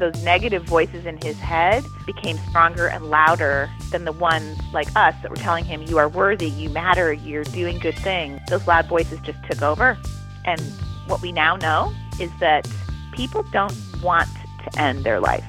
[0.00, 5.14] those negative voices in his head became stronger and louder than the ones like us
[5.22, 8.40] that were telling him, You are worthy, you matter, you're doing good things.
[8.48, 9.96] Those loud voices just took over.
[10.44, 10.60] And
[11.06, 12.68] what we now know is that
[13.12, 14.28] people don't want
[14.64, 15.44] to end their life.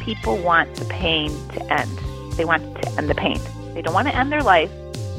[0.00, 1.98] People want the pain to end.
[2.36, 3.40] They want to end the pain.
[3.74, 4.70] They don't want to end their life,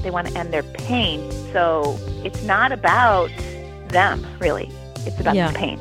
[0.04, 1.32] they want to end their pain.
[1.52, 3.32] So it's not about
[3.88, 4.70] them, really.
[5.06, 5.52] It's about Yeah.
[5.52, 5.80] the pain.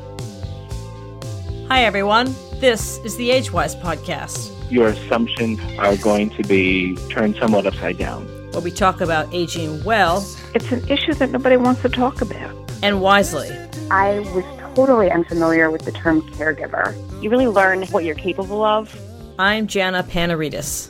[1.69, 2.33] Hi, everyone.
[2.65, 8.25] This is the Agewyz podcast, your assumptions are going to be turned somewhat upside down.
[8.53, 12.55] where we talk about aging well It's an issue that nobody wants to talk about.
[12.81, 13.51] and wisely.
[13.91, 16.95] I was totally unfamiliar with the term caregiver.
[17.21, 18.99] You really learn what you're capable of.
[19.37, 20.89] I'm Jana Panaridis.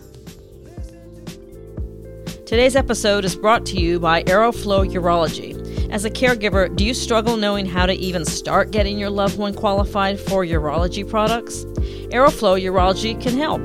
[2.45, 5.51] Today's episode is brought to you by Aeroflow Urology.
[5.89, 9.53] As a caregiver, do you struggle knowing how to even start getting your loved one
[9.53, 11.63] qualified for urology products?
[12.11, 13.61] Aeroflow Urology can help.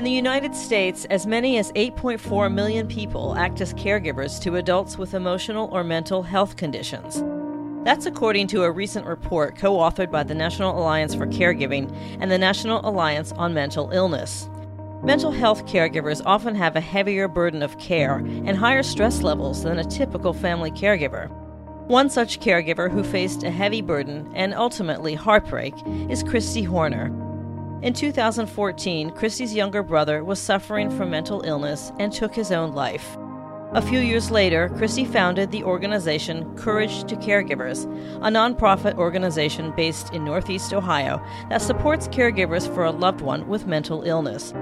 [0.03, 4.99] In the United States, as many as 8.4 million people act as caregivers to adults
[4.99, 7.23] with emotional or mental health conditions.
[7.85, 12.33] That's according to a recent report co authored by the National Alliance for Caregiving and
[12.33, 14.51] the National Alliance on Mental Illness.
[15.05, 19.79] Mental health caregivers often have a heavier burden of care and higher stress levels than
[19.79, 21.31] a typical family caregiver.
[21.87, 25.75] One such caregiver who faced a heavy burden and ultimately heartbreak
[26.11, 27.32] is Kristi Horner.
[27.83, 33.19] In 2014, Kristi's younger brother was suffering from mental illness and took his own life.
[33.73, 37.85] A few years later, Kristi founded the organization Courage to Caregivers,
[38.23, 43.67] a nonprofit organization based in Northeast Ohio that supports caregivers for a loved one with
[43.67, 44.55] mental illness.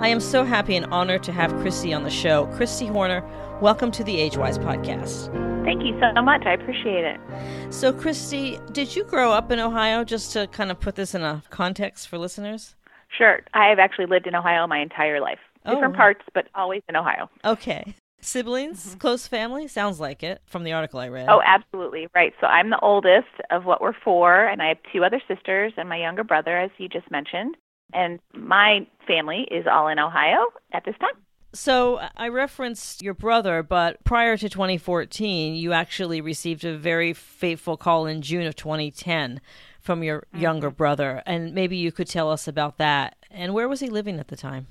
[0.00, 2.46] I am so happy and honored to have Kristi on the show.
[2.54, 3.22] Kristi Horner,
[3.60, 5.26] welcome to the Agewyz podcast.
[5.62, 6.46] Thank you so much.
[6.46, 7.20] I appreciate it.
[7.68, 11.20] So, Kristi, did you grow up in Ohio just to kind of put this in
[11.20, 12.76] a context for listeners?
[13.14, 13.40] Sure.
[13.52, 15.38] I have actually lived in Ohio my entire life.
[15.66, 15.74] Oh.
[15.74, 17.28] Different parts, but always in Ohio.
[17.44, 17.94] Okay.
[18.22, 18.98] Siblings, mm-hmm.
[19.00, 19.68] close family?
[19.68, 21.28] Sounds like it from the article I read.
[21.28, 22.08] Oh, absolutely.
[22.14, 22.32] Right.
[22.40, 25.90] So I'm the oldest of what we're four, and I have two other sisters and
[25.90, 27.58] my younger brother, as you just mentioned.
[27.92, 31.14] And my family is all in Ohio at this time.
[31.52, 37.76] So I referenced your brother, but prior to 2014, you actually received a very fateful
[37.76, 39.40] call in June of 2010
[39.80, 40.40] from your mm-hmm.
[40.40, 41.22] younger brother.
[41.26, 43.16] And maybe you could tell us about that.
[43.30, 44.68] And where was he living at the time?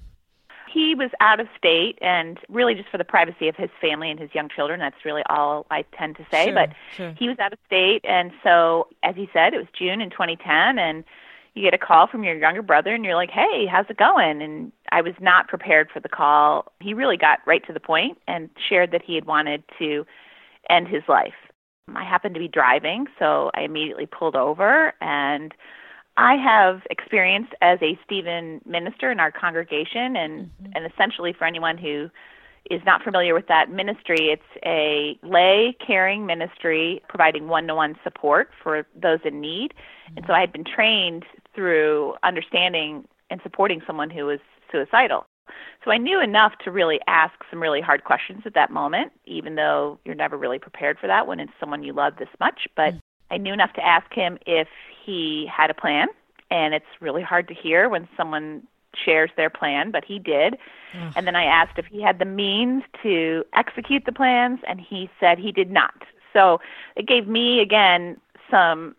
[0.71, 4.19] He was out of state, and really just for the privacy of his family and
[4.19, 4.79] his young children.
[4.79, 6.45] That's really all I tend to say.
[6.45, 7.15] Sure, but sure.
[7.17, 10.77] he was out of state, and so as he said, it was June in 2010,
[10.77, 11.03] and
[11.55, 14.41] you get a call from your younger brother, and you're like, "Hey, how's it going?"
[14.41, 16.71] And I was not prepared for the call.
[16.79, 20.05] He really got right to the point and shared that he had wanted to
[20.69, 21.33] end his life.
[21.95, 25.53] I happened to be driving, so I immediately pulled over and
[26.19, 30.71] I have experience as a Stephen minister in our congregation, and, mm-hmm.
[30.75, 32.09] and essentially for anyone who
[32.69, 37.95] is not familiar with that ministry, it's a lay caring ministry providing one to one
[38.03, 39.73] support for those in need.
[40.15, 41.25] And so I had been trained
[41.55, 44.39] through understanding and supporting someone who was
[44.71, 45.25] suicidal.
[45.83, 49.55] So I knew enough to really ask some really hard questions at that moment, even
[49.55, 52.67] though you're never really prepared for that when it's someone you love this much.
[52.75, 52.95] But
[53.31, 54.67] I knew enough to ask him if
[55.03, 56.07] he had a plan,
[56.51, 58.63] and it's really hard to hear when someone
[58.95, 60.57] shares their plan, but he did.
[61.15, 65.09] And then I asked if he had the means to execute the plans, and he
[65.19, 66.03] said he did not.
[66.33, 66.59] So
[66.95, 68.17] it gave me, again,
[68.49, 68.95] some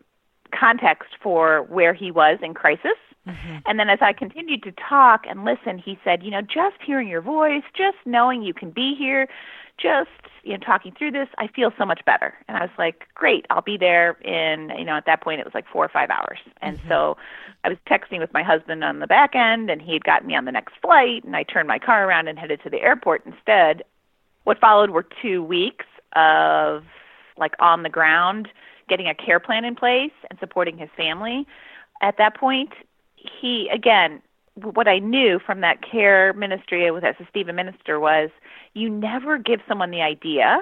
[0.51, 2.97] context for where he was in crisis.
[3.27, 3.57] Mm-hmm.
[3.65, 7.07] And then as I continued to talk and listen, he said, you know, just hearing
[7.07, 9.27] your voice, just knowing you can be here,
[9.77, 10.09] just,
[10.43, 12.33] you know, talking through this, I feel so much better.
[12.47, 15.45] And I was like, great, I'll be there in, you know, at that point it
[15.45, 16.39] was like four or five hours.
[16.61, 16.89] And mm-hmm.
[16.89, 17.17] so
[17.63, 20.35] I was texting with my husband on the back end, and he had gotten me
[20.35, 23.23] on the next flight, and I turned my car around and headed to the airport
[23.25, 23.83] instead.
[24.45, 26.83] What followed were two weeks of
[27.37, 28.49] like on the ground
[28.91, 31.47] getting a care plan in place and supporting his family.
[32.01, 32.73] At that point,
[33.15, 34.21] he again
[34.55, 38.29] what I knew from that care ministry with as a Stephen minister was
[38.73, 40.59] you never give someone the idea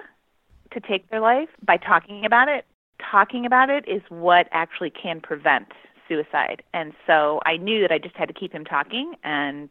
[0.71, 2.65] to take their life by talking about it.
[3.01, 5.69] Talking about it is what actually can prevent
[6.07, 6.61] suicide.
[6.71, 9.69] And so I knew that I just had to keep him talking and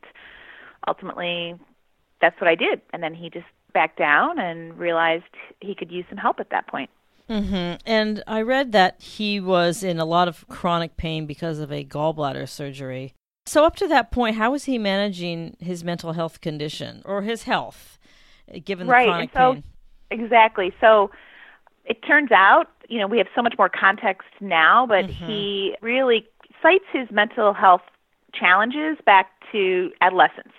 [0.88, 1.55] ultimately
[2.20, 2.81] that's what I did.
[2.93, 5.25] And then he just backed down and realized
[5.60, 6.90] he could use some help at that point.
[7.29, 11.71] Hmm And I read that he was in a lot of chronic pain because of
[11.71, 13.15] a gallbladder surgery.
[13.47, 17.45] So, up to that point, how was he managing his mental health condition or his
[17.45, 17.99] health,
[18.65, 19.07] given the right.
[19.07, 19.65] chronic so, pain?
[20.11, 20.73] Exactly.
[20.81, 21.11] So,
[21.85, 25.19] it turns out, you know, we have so much more context now, but Mhm.
[25.27, 26.27] he really
[26.63, 27.83] cites his mental health
[28.35, 30.53] challenges back to adolescence.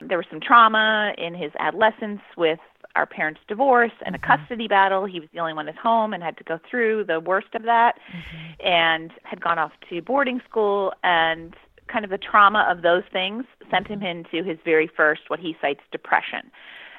[0.00, 2.60] There was some trauma in his adolescence with
[2.98, 4.42] our parents' divorce and a mm-hmm.
[4.42, 5.06] custody battle.
[5.06, 7.62] He was the only one at home and had to go through the worst of
[7.62, 8.66] that mm-hmm.
[8.66, 11.54] and had gone off to boarding school and
[11.86, 14.34] kind of the trauma of those things sent him mm-hmm.
[14.34, 16.50] into his very first what he cites depression.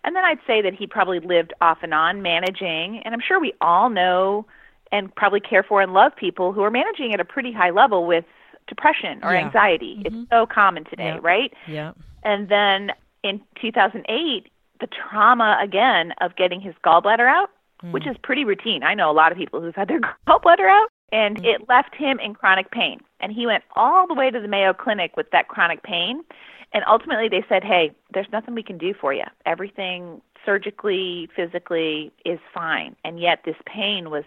[0.06, 3.40] And then I'd say that he probably lived off and on managing, and I'm sure
[3.40, 4.46] we all know
[4.94, 8.07] and probably care for and love people who are managing at a pretty high level
[8.07, 8.24] with
[8.68, 9.42] depression or Yeah.
[9.42, 10.01] anxiety.
[10.06, 11.19] It's so common today, Yeah.
[11.22, 11.54] right?
[11.68, 11.92] Yeah.
[12.24, 14.48] And then in 2008,
[14.80, 17.50] the trauma again of getting his gallbladder out,
[17.81, 17.92] hmm.
[17.92, 18.84] which is pretty routine.
[18.84, 21.46] I know a lot of people who've had their gallbladder out, and hmm.
[21.46, 23.00] it left him in chronic pain.
[23.20, 26.24] And he went all the way to the Mayo Clinic with that chronic pain.
[26.72, 29.24] And ultimately, they said, hey, there's nothing we can do for you.
[29.46, 32.96] Everything surgically, physically is fine.
[33.04, 34.24] And yet, this pain was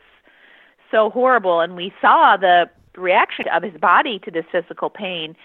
[0.90, 1.60] so horrible.
[1.60, 5.36] And we saw the reaction of his body to this physical pain.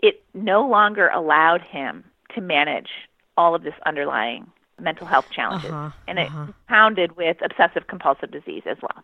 [0.00, 2.04] It no longer allowed him
[2.34, 2.90] to manage
[3.40, 4.46] all of this underlying
[4.78, 5.70] mental health challenges.
[5.70, 6.44] Uh-huh, and it uh-huh.
[6.46, 9.02] compounded with obsessive compulsive disease as well.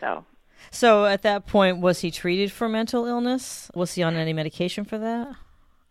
[0.00, 0.24] So,
[0.70, 3.70] So, at that point, was he treated for mental illness?
[3.74, 5.36] Was he on any medication for that?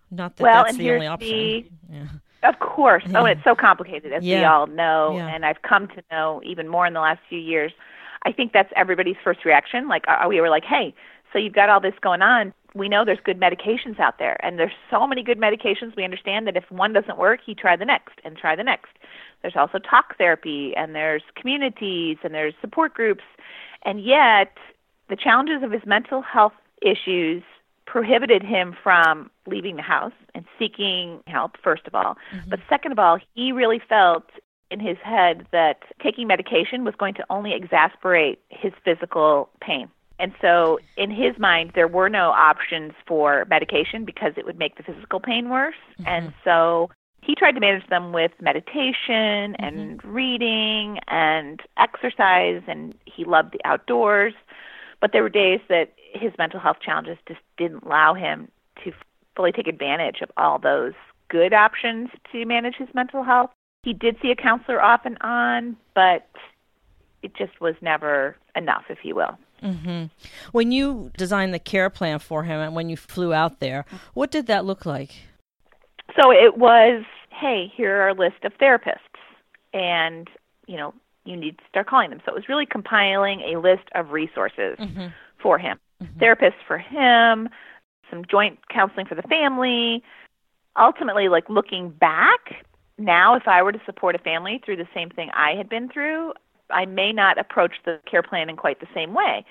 [0.09, 1.29] Not that well, that's the only option.
[1.29, 2.49] the Yeah.
[2.49, 3.05] Of course.
[3.15, 5.33] Oh, it's so complicated, as we all know, Yeah.
[5.33, 7.71] and I've come to know even more in the last few years.
[8.25, 9.87] I think that's everybody's first reaction.
[9.87, 10.93] Like, uh, we were like, hey,
[11.31, 12.53] so you've got all this going on.
[12.75, 15.95] We know there's good medications out there, and there's so many good medications.
[15.95, 18.91] We understand that if one doesn't work, you try the next and try the next.
[19.41, 23.23] There's also talk therapy, and there's communities, and there's support groups.
[23.83, 24.57] And yet,
[25.09, 27.43] the challenges of his mental health issues
[27.85, 32.17] prohibited him from leaving the house and seeking help, first of all.
[32.33, 32.49] Mm-hmm.
[32.49, 34.23] But second of all, he really felt
[34.71, 39.89] in his head that taking medication was going to only exacerbate his physical pain.
[40.23, 44.77] And so, in his mind, there were no options for medication because it would make
[44.77, 45.75] the physical pain worse.
[45.99, 46.07] Mm-hmm.
[46.07, 46.89] And so,
[47.21, 49.65] he tried to manage them with meditation mm-hmm.
[49.65, 54.33] and reading and exercise, and he loved the outdoors.
[55.01, 58.47] But there were days that his mental health challenges just didn't allow him
[58.85, 58.93] to
[59.35, 60.93] fully take advantage of all those
[61.27, 63.49] good options to manage his mental health.
[63.83, 66.29] He did see a counselor off and on, but
[67.23, 69.37] it just was never enough, if you will.
[69.63, 70.05] Hmm
[70.51, 74.31] When you designed the care plan for him and when you flew out there, what
[74.31, 75.11] did that look like?
[76.19, 78.97] So it was, hey, here are a list of therapists,
[79.73, 80.29] and
[80.67, 80.93] you know
[81.25, 82.21] you need to start calling them.
[82.25, 84.77] So it was really compiling a list of resources
[85.41, 85.79] for him,
[86.19, 87.49] therapists for him,
[88.09, 90.03] some joint counseling for the family.
[90.77, 92.65] Ultimately, like looking back
[92.97, 95.89] now, if I were to support a family through the same thing I had been
[95.89, 96.33] through,
[96.69, 99.45] I may not approach the care plan in quite the same way,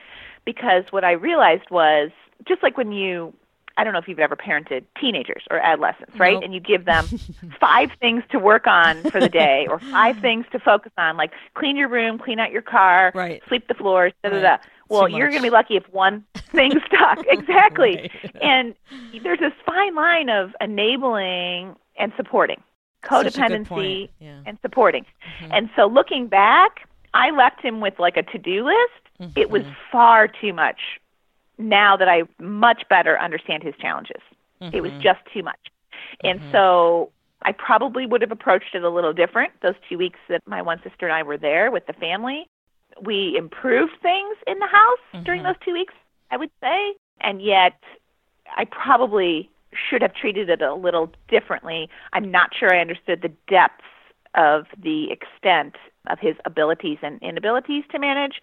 [0.45, 2.11] because what I realized was
[2.49, 3.33] just like when you
[3.79, 6.35] I don't know if you've ever parented teenagers or adolescents, right?
[6.35, 6.43] Nope.
[6.45, 7.07] And you give them
[7.61, 11.31] five things to work on for the day or five things to focus on, like
[11.55, 13.43] clean your room, clean out your car, Right.
[13.49, 14.57] sweep the floors, da da da.
[14.91, 17.25] Well, you're going to be lucky if one thing stuck.
[17.27, 18.11] exactly.
[18.23, 18.43] Right.
[18.43, 18.75] And
[19.23, 22.61] there's this fine line of enabling and supporting,
[23.09, 24.43] Such a good codependency Mm-hmm.
[24.49, 25.07] and supporting.
[25.51, 29.35] And so looking back, I left him with like a to-do list.
[29.37, 29.73] It was Mm-hmm.
[29.93, 30.81] far too much
[31.59, 34.21] now that I much better understand his challenges.
[34.73, 35.03] It was Mm-hmm.
[35.03, 35.59] just too much.
[36.25, 37.11] And so
[37.43, 40.81] I probably would have approached it a little different those two weeks that my one
[40.83, 42.47] sister and I were there with the family.
[43.01, 45.95] We improved things in the house during those two weeks,
[46.31, 46.95] I would say.
[47.21, 47.79] And yet,
[48.57, 51.89] I probably should have treated it a little differently.
[52.13, 53.85] I'm not sure I understood the depths
[54.35, 55.77] of the extent
[56.09, 58.43] of his abilities and inabilities to manage.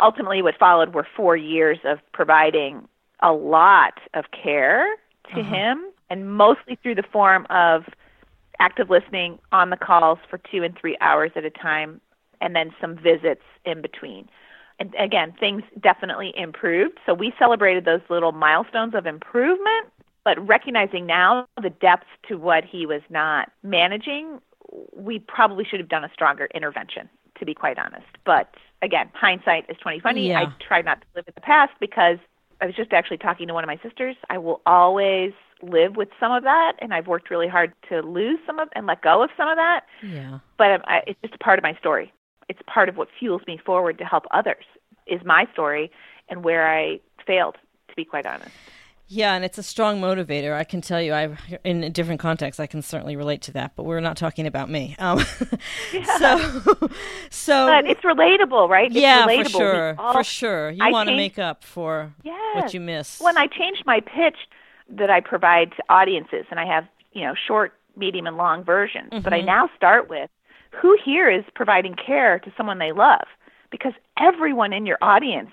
[0.00, 2.88] Ultimately, what followed were four years of providing
[3.20, 4.86] a lot of care
[5.34, 5.54] to uh-huh.
[5.54, 7.84] him, and mostly through the form of
[8.58, 12.00] active listening on the calls for two and three hours at a time,
[12.40, 14.28] and then some visits in between.
[14.78, 16.98] And again, things definitely improved.
[17.06, 19.86] So we celebrated those little milestones of improvement,
[20.24, 24.40] but recognizing now the depths to what he was not managing,
[24.94, 28.06] we probably should have done a stronger intervention, to be quite honest.
[28.24, 30.28] But again, hindsight is twenty twenty.
[30.28, 30.40] Yeah.
[30.40, 32.18] I try not to live in the past because
[32.60, 34.16] I was just actually talking to one of my sisters.
[34.30, 38.38] I will always live with some of that, and I've worked really hard to lose
[38.46, 39.82] some of and let go of some of that.
[40.02, 40.38] Yeah.
[40.58, 42.12] But um, I, it's just a part of my story.
[42.48, 44.64] It's part of what fuels me forward to help others.
[45.06, 45.90] Is my story
[46.28, 47.56] and where I failed,
[47.88, 48.50] to be quite honest.
[49.08, 50.52] Yeah, and it's a strong motivator.
[50.52, 53.72] I can tell you, I in a different context, I can certainly relate to that.
[53.76, 54.96] But we're not talking about me.
[54.98, 55.24] Um,
[55.92, 56.04] Yeah.
[56.18, 56.88] So,
[57.30, 58.86] so But it's relatable, right?
[58.90, 59.44] It's yeah, relatable.
[59.44, 60.70] for sure, all- for sure.
[60.70, 62.56] You I want to make up for Yes.
[62.56, 63.20] what you miss.
[63.20, 64.36] When I changed my pitch
[64.90, 69.10] that I provide to audiences, and I have you know short, medium, and long versions,
[69.22, 69.46] but I Mhm.
[69.46, 70.30] now start with
[70.72, 73.26] who here is providing care to someone they love,
[73.70, 75.50] because everyone in your audience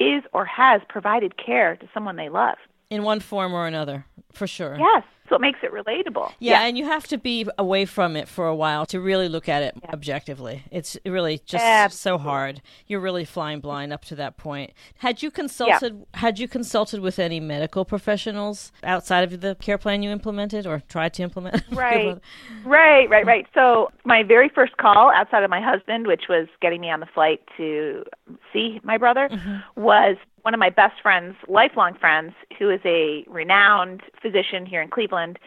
[0.00, 2.58] is or has provided care to someone they love.
[2.92, 4.76] In one form or another, for sure.
[4.78, 6.28] Yes, so it makes it relatable.
[6.40, 6.62] Yeah, Yes.
[6.68, 9.62] and you have to be away from it for a while to really look at
[9.62, 9.90] it Yeah.
[9.94, 10.64] objectively.
[10.70, 12.60] It's really just so hard.
[12.86, 14.72] You're really flying blind up to that point.
[14.98, 20.02] Had you consulted had you consulted with any medical professionals outside of the care plan
[20.02, 21.62] you implemented or tried to implement?
[21.72, 22.18] Right.
[22.64, 23.46] Right, right, right.
[23.54, 27.06] So my very first call outside of my husband, which was getting me on the
[27.06, 28.04] flight to
[28.52, 29.80] see my brother, mm-hmm.
[29.80, 34.88] was one of my best friends, lifelong friends, who is a renowned physician here in
[34.88, 35.38] Cleveland.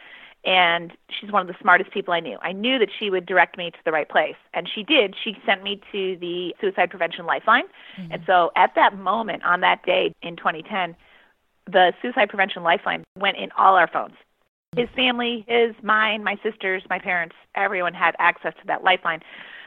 [0.43, 2.37] And she's one of the smartest people I knew.
[2.41, 4.35] I knew that she would direct me to the right place.
[4.53, 5.15] And she did.
[5.21, 7.63] She sent me to the Suicide Prevention Lifeline.
[7.99, 8.11] Mm-hmm.
[8.11, 10.95] And so at that moment, on that day in 2010,
[11.65, 14.13] the Suicide Prevention Lifeline went in all our phones
[14.75, 14.95] his mm-hmm.
[14.95, 19.21] family, his, mine, my sisters, my parents, everyone had access to that lifeline.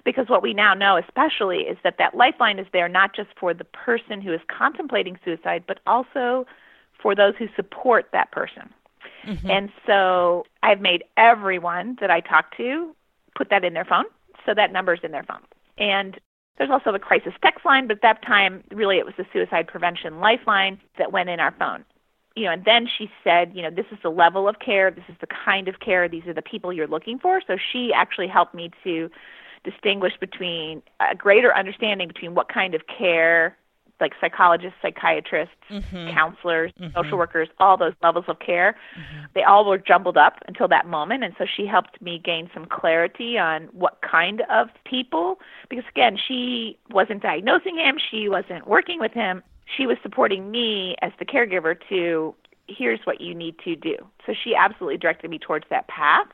[0.04, 3.54] Because what we now know, especially, is that that lifeline is there not just for
[3.54, 6.46] the person who is contemplating suicide, but also
[7.00, 8.72] for those who support that person.
[9.24, 9.50] Mm-hmm.
[9.50, 12.94] And so I've made everyone that I talk to
[13.34, 14.06] put that in their phone,
[14.46, 15.42] so that number's in their phone.
[15.76, 16.18] And
[16.56, 19.68] there's also the crisis text line, but at that time, really, it was the suicide
[19.68, 21.84] prevention lifeline that went in our phone
[22.38, 25.04] you know, and then she said, you know, this is the level of care, this
[25.08, 27.42] is the kind of care, these are the people you're looking for.
[27.46, 29.10] So she actually helped me to
[29.64, 33.56] distinguish between a greater understanding between what kind of care,
[34.00, 36.10] like psychologists, psychiatrists, mm-hmm.
[36.14, 36.96] counselors, mm-hmm.
[36.96, 39.24] social workers, all those levels of care, mm-hmm.
[39.34, 41.24] they all were jumbled up until that moment.
[41.24, 45.38] And so she helped me gain some clarity on what kind of people,
[45.68, 49.42] because again, she wasn't diagnosing him, she wasn't working with him
[49.76, 52.34] she was supporting me as the caregiver to
[52.68, 53.96] here's what you need to do.
[54.26, 56.26] So she absolutely directed me towards that path.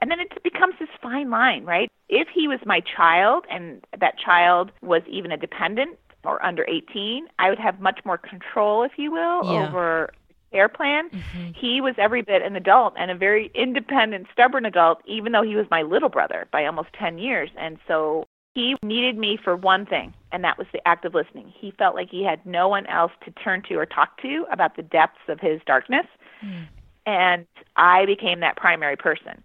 [0.00, 1.90] And then it becomes this fine line, right?
[2.08, 7.26] If he was my child and that child was even a dependent or under 18,
[7.38, 9.68] I would have much more control, if you will, Yeah.
[9.68, 10.10] over
[10.52, 11.10] care plan.
[11.10, 11.50] Mm-hmm.
[11.54, 15.56] He was every bit an adult and a very independent, stubborn adult, even though he
[15.56, 17.50] was my little brother by almost 10 years.
[17.58, 18.24] And so
[18.54, 21.52] he needed me for one thing, and that was the act of listening.
[21.54, 24.76] He felt like he had no one else to turn to or talk to about
[24.76, 26.06] the depths of his darkness,
[26.40, 26.62] hmm.
[27.04, 29.42] and I became that primary person.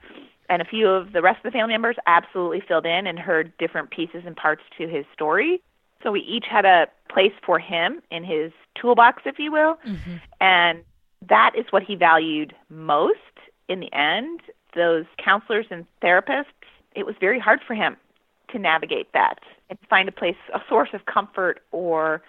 [0.50, 3.54] And a few of the rest of the family members absolutely filled in and heard
[3.60, 5.62] different pieces and parts to his story.
[6.02, 10.16] So we each had a place for him in his toolbox, if you will, mm-hmm.
[10.42, 10.84] and
[11.28, 13.18] that is what he valued most
[13.68, 14.42] in the end.
[14.76, 16.46] Those counselors and therapists,
[16.96, 17.98] it was very hard for him
[18.52, 19.40] to navigate that
[19.70, 22.22] and find a place, a source of comfort or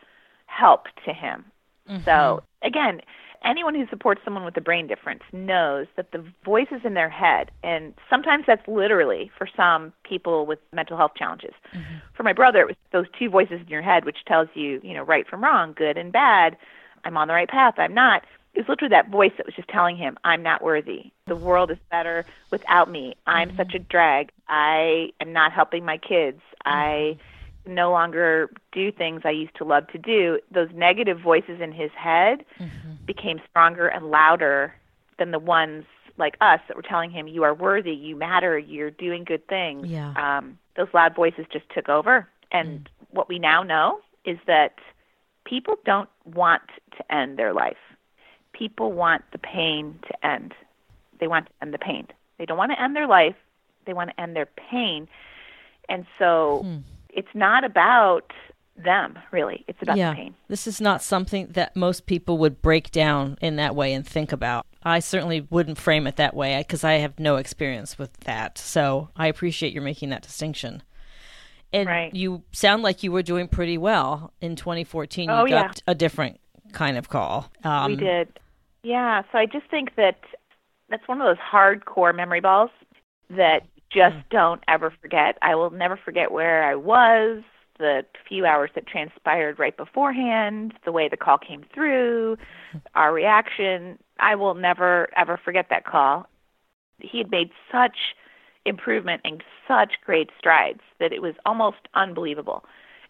[0.46, 1.44] help to him.
[1.88, 2.04] Mm-hmm.
[2.04, 3.00] So, again,
[3.44, 7.50] anyone who supports someone with a brain difference knows that the voices in their head,
[7.62, 11.54] and sometimes that's literally for some people with mental health challenges.
[11.72, 11.96] Mm-hmm.
[12.14, 14.94] For my brother, it was those two voices in your head, which tells you, you
[14.94, 16.56] know, right from wrong, good and bad.
[17.04, 17.74] I'm on the right path.
[17.78, 18.24] I'm not.
[18.52, 21.12] It was literally that voice that was just telling him, I'm not worthy.
[21.26, 23.14] The world is better without me.
[23.26, 23.56] I'm mm-hmm.
[23.56, 24.32] such a drag.
[24.48, 26.40] I am not helping my kids.
[26.66, 26.68] Mm-hmm.
[26.68, 27.18] I
[27.66, 30.40] no longer do things I used to love to do.
[30.50, 32.92] Those negative voices in his head mm-hmm.
[33.06, 34.74] became stronger and louder
[35.18, 35.84] than the ones
[36.16, 39.88] like us that were telling him, You are worthy, you matter, you're doing good things.
[39.88, 40.12] Yeah.
[40.16, 42.28] Um, those loud voices just took over.
[42.52, 42.86] And mm.
[43.10, 44.78] what we now know is that
[45.44, 46.62] people don't want
[46.96, 47.76] to end their life.
[48.52, 50.54] People want the pain to end.
[51.18, 52.06] They want to end the pain.
[52.38, 53.36] They don't want to end their life.
[53.84, 55.08] They want to end their pain.
[55.88, 56.78] And so hmm.
[57.14, 58.32] It's not about
[58.76, 59.64] them, really.
[59.68, 60.10] It's about yeah.
[60.10, 60.34] the pain.
[60.48, 64.32] This is not something that most people would break down in that way and think
[64.32, 64.66] about.
[64.82, 68.56] I certainly wouldn't frame it that way because I have no experience with that.
[68.56, 70.82] So I appreciate you making that distinction.
[71.72, 72.14] And Right.
[72.14, 75.28] you sound like you were doing pretty well in 2014.
[75.28, 75.50] You Oh, got
[75.86, 75.92] yeah.
[75.92, 76.40] a different
[76.72, 77.50] kind of call.
[77.62, 78.28] Um, we did.
[78.82, 80.18] Yeah, so I just think that
[80.88, 82.70] that's one of those hardcore memory balls
[83.28, 84.28] that just mm-hmm.
[84.30, 85.36] don't ever forget.
[85.42, 87.42] I will never forget where I was,
[87.78, 92.78] the few hours that transpired right beforehand, the way the call came through, mm-hmm.
[92.94, 93.98] our reaction.
[94.18, 96.26] I will never, ever forget that call.
[97.00, 97.96] He had made such
[98.66, 102.64] improvement and such great strides that it was almost unbelievable.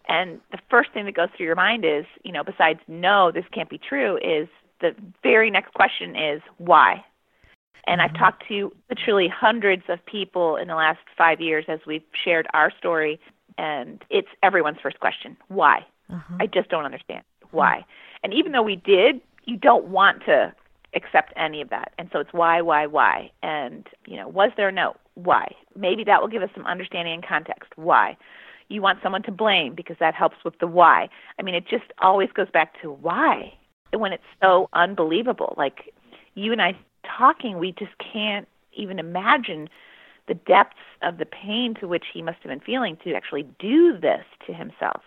[0.07, 3.45] And the first thing that goes through your mind is, you know, besides no, this
[3.53, 4.47] can't be true, is
[4.79, 7.03] the very next question is why?
[7.87, 12.03] And I've talked to literally hundreds of people in the last five years as we've
[12.23, 13.19] shared our story,
[13.57, 15.85] and it's everyone's first question why?
[16.11, 16.37] Uh-huh.
[16.39, 17.23] I just don't understand.
[17.51, 17.85] Why?
[18.23, 20.53] And even though we did, you don't want to
[20.93, 21.93] accept any of that.
[21.97, 23.31] And so it's why, why, why.
[23.41, 24.95] And, you know, was there a no?
[25.15, 25.53] Why?
[25.75, 27.71] Maybe that will give us some understanding and context.
[27.75, 28.17] Why?
[28.67, 31.09] You want someone to blame because that helps with the why.
[31.39, 33.53] I mean, it just always goes back to why
[33.93, 35.53] when it's so unbelievable.
[35.57, 35.93] Like
[36.35, 36.77] you and I
[37.17, 39.69] talking, we just can't even imagine
[40.27, 43.97] the depths of the pain to which he must have been feeling to actually do
[43.99, 45.01] this to himself.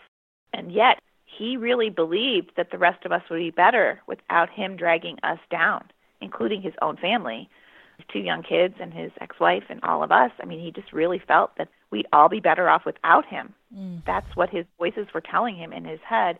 [0.52, 4.76] And yet, he really believed that the rest of us would be better without him
[4.76, 5.84] dragging us down,
[6.20, 7.49] including his own family,
[7.96, 10.30] his two young kids and his ex-wife and all of us.
[10.40, 13.54] I mean, he just really felt that we'd all be better off without him.
[13.76, 14.02] Mm.
[14.06, 16.38] That's what his voices were telling him in his head.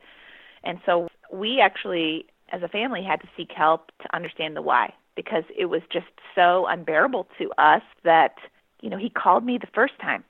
[0.63, 4.93] And so we actually as a family had to seek help to understand the why
[5.17, 8.37] because it was just so unbearable to us that
[8.81, 10.25] you know he called me the first time.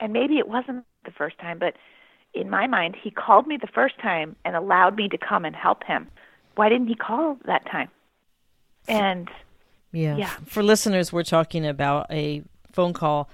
[0.00, 1.74] And maybe it wasn't the first time but
[2.32, 5.54] in my mind he called me the first time and allowed me to come and
[5.54, 6.08] help him.
[6.56, 7.88] Why didn't he call that time?
[8.88, 9.28] And
[9.92, 10.36] yeah, yeah.
[10.46, 13.30] for listeners we're talking about a phone call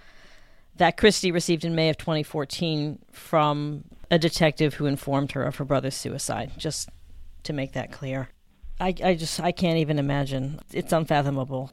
[0.76, 5.64] that Kristi received in May of 2014 from a detective who informed her of her
[5.64, 6.88] brother's suicide just
[7.44, 8.28] to make that clear
[8.80, 10.58] I, I just I can't even imagine.
[10.72, 11.70] It's unfathomable.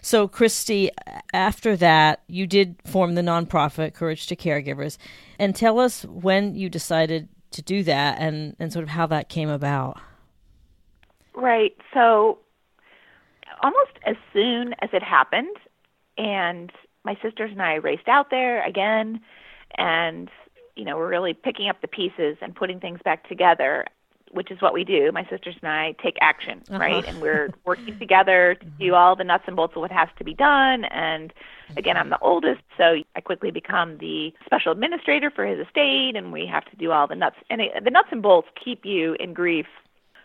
[0.00, 0.88] So, Kristi,
[1.34, 4.96] after that, you did form the nonprofit Courage to Caregivers,
[5.38, 9.28] and tell us when you decided to do that and and sort of how that
[9.28, 10.00] came about.
[11.34, 11.76] Right.
[11.92, 12.38] So,
[13.62, 15.56] almost as soon as it happened,
[16.16, 16.72] and
[17.04, 19.20] my sisters and I raced out there again,
[19.76, 20.30] and
[20.74, 23.84] you know, we're really picking up the pieces and putting things back together
[24.30, 25.10] which is what we do.
[25.12, 26.78] My sisters and I take action, uh-huh.
[26.78, 27.04] right?
[27.06, 30.24] And we're working together to do all the nuts and bolts of what has to
[30.24, 30.84] be done.
[30.84, 31.32] And
[31.76, 36.32] again, I'm the oldest, so I quickly become the special administrator for his estate, and
[36.32, 37.36] we have to do all the nuts.
[37.50, 39.66] And it, the nuts and bolts keep you in grief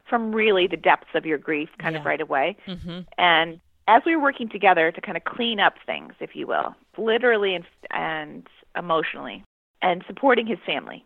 [0.09, 1.99] from really the depths of your grief, kind yeah.
[1.99, 2.57] of right away.
[2.67, 2.99] Mm-hmm.
[3.17, 6.75] And as we were working together to kind of clean up things, if you will,
[6.97, 9.43] literally and, and emotionally,
[9.81, 11.03] and supporting his family,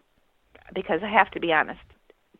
[0.73, 1.79] because I have to be honest,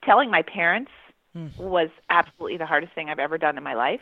[0.03, 0.91] telling my parents
[1.35, 1.55] mm.
[1.57, 4.01] was absolutely the hardest thing I've ever done in my life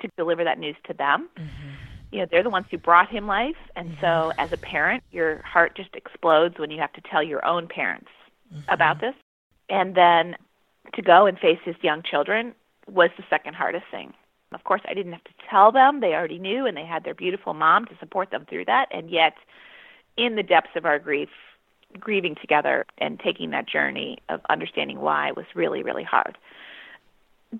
[0.00, 1.28] to deliver that news to them.
[1.36, 1.68] Mm-hmm.
[2.12, 4.00] You know, they're the ones who brought him life, and mm-hmm.
[4.00, 7.66] so as a parent, your heart just explodes when you have to tell your own
[7.66, 8.10] parents
[8.52, 8.72] mm-hmm.
[8.72, 9.14] about this.
[9.68, 10.36] And then
[10.94, 12.54] to go and face his young children
[12.88, 14.12] was the second hardest thing.
[14.52, 16.00] Of course, I didn't have to tell them.
[16.00, 18.86] They already knew, and they had their beautiful mom to support them through that.
[18.92, 19.34] And yet,
[20.16, 21.30] in the depths of our grief,
[21.98, 26.36] grieving together and taking that journey of understanding why was really, really hard.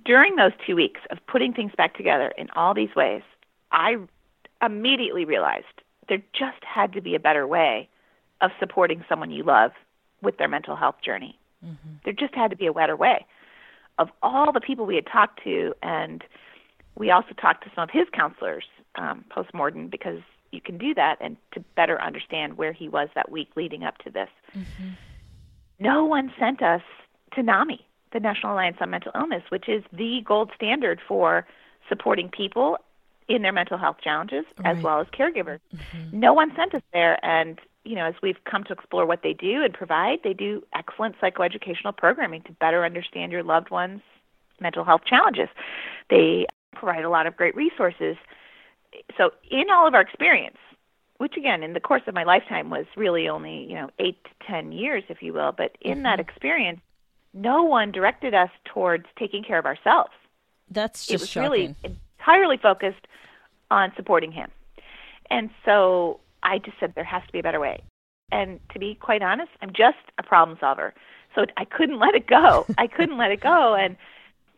[0.04, 3.22] During those two weeks of putting things back together in all these ways,
[3.70, 3.96] I
[4.62, 5.66] immediately realized
[6.08, 7.88] there just had to be a better way
[8.40, 9.72] of supporting someone you love
[10.22, 11.38] with their mental health journey.
[11.64, 11.94] Mm-hmm.
[12.04, 13.26] There just had to be a better way.
[13.98, 16.24] Of all the people we had talked to, and
[16.96, 18.64] we also talked to some of his counselors
[18.96, 20.20] um, post mortem because
[20.54, 23.98] you can do that and to better understand where he was that week leading up
[23.98, 24.28] to this.
[24.56, 24.90] Mm-hmm.
[25.80, 26.82] No one sent us
[27.34, 31.46] to NAMI, the National Alliance on Mental Illness, which is the gold standard for
[31.88, 32.78] supporting people
[33.28, 34.76] in their mental health challenges right.
[34.76, 35.60] as well as caregivers.
[35.74, 36.20] Mm-hmm.
[36.20, 39.34] No one sent us there and you know, as we've come to explore what they
[39.34, 44.00] do and provide, they do excellent psychoeducational programming to better understand your loved one's
[44.60, 45.48] mental health challenges.
[46.08, 48.16] They provide a lot of great resources
[49.16, 50.56] so in all of our experience,
[51.18, 54.30] which again in the course of my lifetime was really only you know eight to
[54.46, 56.02] ten years, if you will, but in mm-hmm.
[56.04, 56.80] that experience,
[57.32, 60.12] no one directed us towards taking care of ourselves.
[60.70, 61.50] That's just it was shocking.
[61.50, 61.76] really
[62.18, 63.06] entirely focused
[63.70, 64.50] on supporting him,
[65.30, 67.82] and so I just said there has to be a better way.
[68.32, 70.94] And to be quite honest, I'm just a problem solver,
[71.34, 72.66] so I couldn't let it go.
[72.78, 73.96] I couldn't let it go, and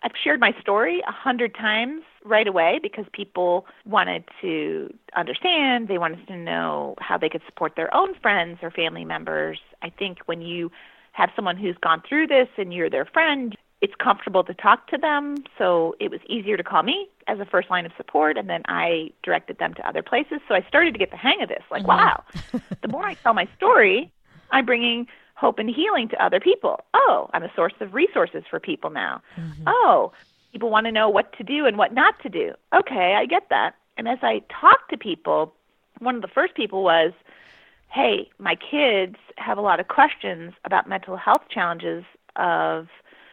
[0.07, 5.88] I've shared my story a hundred times right away because people wanted to understand.
[5.88, 9.59] They wanted to know how they could support their own friends or family members.
[9.83, 10.71] I think when you
[11.11, 14.97] have someone who's gone through this and you're their friend, it's comfortable to talk to
[14.97, 15.38] them.
[15.59, 18.62] So it was easier to call me as a first line of support, and then
[18.66, 20.38] I directed them to other places.
[20.47, 21.64] So I started to get the hang of this.
[21.69, 21.88] Like, mm-hmm.
[21.88, 22.23] wow,
[22.81, 24.12] the more I tell my story,
[24.53, 26.81] I'm bringing hope and healing to other people.
[26.94, 29.22] Oh, I'm a source of resources for people now.
[29.37, 29.64] Mm-hmm.
[29.66, 30.12] Oh,
[30.53, 32.55] people want to know what to do and what not to do.
[32.75, 33.75] Okay, I get that.
[33.96, 35.55] And as I talk to people,
[35.99, 37.12] one of the first people was,
[37.90, 42.88] Hey, my kids have a lot of questions about mental health challenges of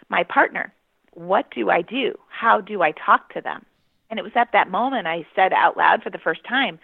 [0.10, 0.74] my partner.
[1.14, 2.18] What do I do?
[2.28, 3.66] How do I talk to them?
[4.10, 6.80] And it was at that moment I said out loud for the first time,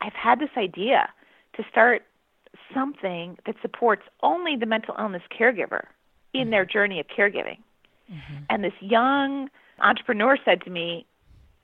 [0.00, 1.08] I've had this idea
[1.56, 2.04] to start
[2.72, 5.84] something that supports only the mental illness caregiver
[6.32, 7.58] in their journey of caregiving.
[8.50, 9.48] And this young
[9.80, 11.06] entrepreneur said to me,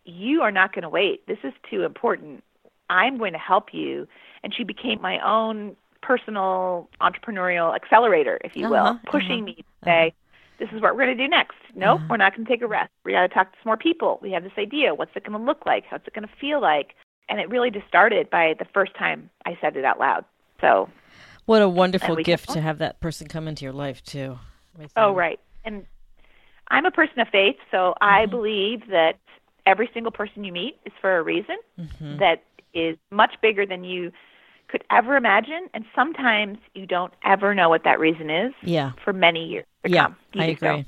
[0.05, 1.26] You are not going to wait.
[1.26, 2.42] This is too important.
[2.88, 4.09] I'm going to help you.
[4.42, 9.55] And she became my own personal entrepreneurial accelerator, if you will, Uh-huh, pushing uh-huh, me
[9.55, 10.14] to say,
[10.59, 11.57] This is what we're going to do next.
[11.74, 12.90] Nope, we're not going to take a rest.
[13.05, 14.18] We got to talk to some more people.
[14.22, 14.94] We have this idea.
[14.94, 15.85] What's it going to look like?
[15.88, 16.94] How's it going to feel like?
[17.29, 20.24] And it really just started by the first time I said it out loud.
[20.61, 20.88] So,
[21.46, 24.38] What a wonderful gift to have that person come into your life too.
[24.96, 25.40] Oh, right.
[25.64, 25.85] And
[26.68, 28.31] I'm a person of faith, so I mm-hmm.
[28.31, 29.18] believe that
[29.66, 32.18] every single person you meet is for a reason mm-hmm.
[32.18, 34.12] that is much bigger than you
[34.68, 35.68] could ever imagine.
[35.75, 38.92] And sometimes you don't ever know what that reason is Yeah.
[39.05, 40.16] for many years to Yeah, come.
[40.37, 40.87] I agree.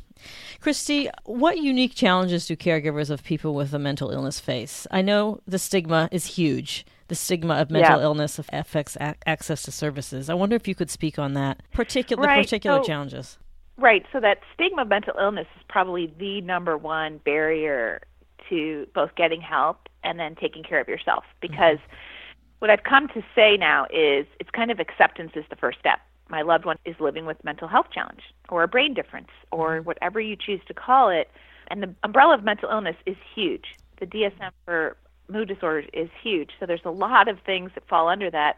[0.61, 4.87] Kristi, what unique challenges do caregivers of people with a mental illness face?
[4.91, 6.87] I know the stigma is huge.
[7.13, 8.05] The stigma of mental Yeah.
[8.05, 10.31] illness affects ac- access to services.
[10.31, 11.61] I wonder if you could speak on that.
[11.71, 13.39] Particular Right, particular so- challenges.
[13.77, 14.07] Right.
[14.13, 18.01] So that stigma of mental illness is probably the number one barrier
[18.49, 21.25] to both getting help and then taking care of yourself.
[21.43, 22.55] Because mm-hmm.
[22.61, 26.01] what I've come to say now is it's kind of acceptance is the first step.
[26.31, 29.85] My loved one is living with mental health challenge or a brain difference or mm-hmm.
[29.85, 31.31] whatever you choose to call it.
[31.67, 33.67] And the umbrella of mental illness is huge.
[34.01, 34.97] The DSM for
[35.29, 36.51] mood disorders is huge.
[36.59, 38.57] So there's a lot of things that fall under that.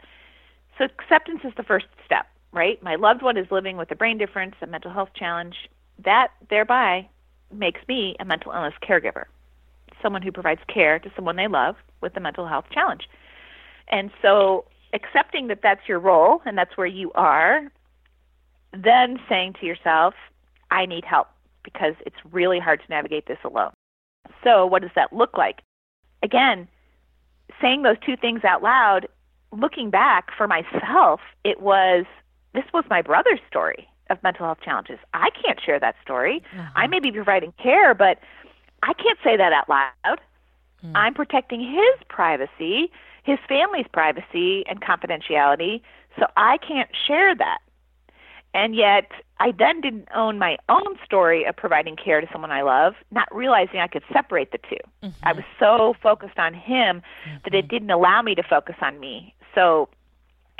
[0.78, 2.82] So acceptance is the first step, right?
[2.82, 5.54] My loved one is living with a brain difference, a mental health challenge.
[6.04, 7.08] That thereby
[7.52, 9.24] makes me a mental illness caregiver,
[10.02, 13.08] someone who provides care to someone they love with a mental health challenge.
[13.88, 17.70] And so accepting that that's your role and that's where you are,
[18.72, 20.14] then saying to yourself,
[20.70, 21.28] I need help
[21.62, 23.72] because it's really hard to navigate this alone.
[24.42, 25.60] So, what does that look like?
[26.24, 26.66] Again,
[27.60, 29.06] saying those two things out loud,
[29.52, 32.06] looking back for myself, it was
[32.54, 34.98] this was my brother's story of mental health challenges.
[35.12, 36.42] I can't share that story.
[36.52, 36.70] Uh-huh.
[36.74, 38.18] I may be providing care, but
[38.82, 40.20] I can't say that out loud.
[40.80, 40.96] Hmm.
[40.96, 42.90] I'm protecting his privacy,
[43.22, 45.82] his family's privacy and confidentiality,
[46.18, 47.58] so I can't share that.
[48.54, 52.62] And yet, I then didn't own my own story of providing care to someone I
[52.62, 55.36] love, not realizing I could separate the 2 I mm-hmm.
[55.36, 57.02] was so focused on him
[57.42, 57.68] that it mm-hmm.
[57.68, 59.34] didn't allow me to focus on me.
[59.54, 59.88] So,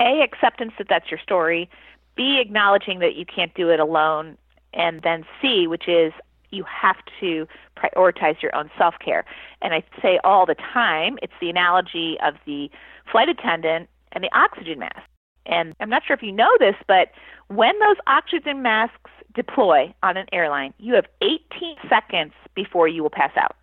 [0.01, 1.69] A, acceptance that that's your story,
[2.15, 4.37] B, acknowledging that you can't do it alone,
[4.73, 6.11] and then C, which is
[6.51, 9.25] you have to prioritize your own self care.
[9.61, 12.69] And I say all the time, it's the analogy of the
[13.09, 15.01] flight attendant and the oxygen mask.
[15.45, 17.11] And I'm not sure if you know this, but
[17.47, 23.09] when those oxygen masks deploy on an airline, you have 18 seconds before you will
[23.09, 23.55] pass out.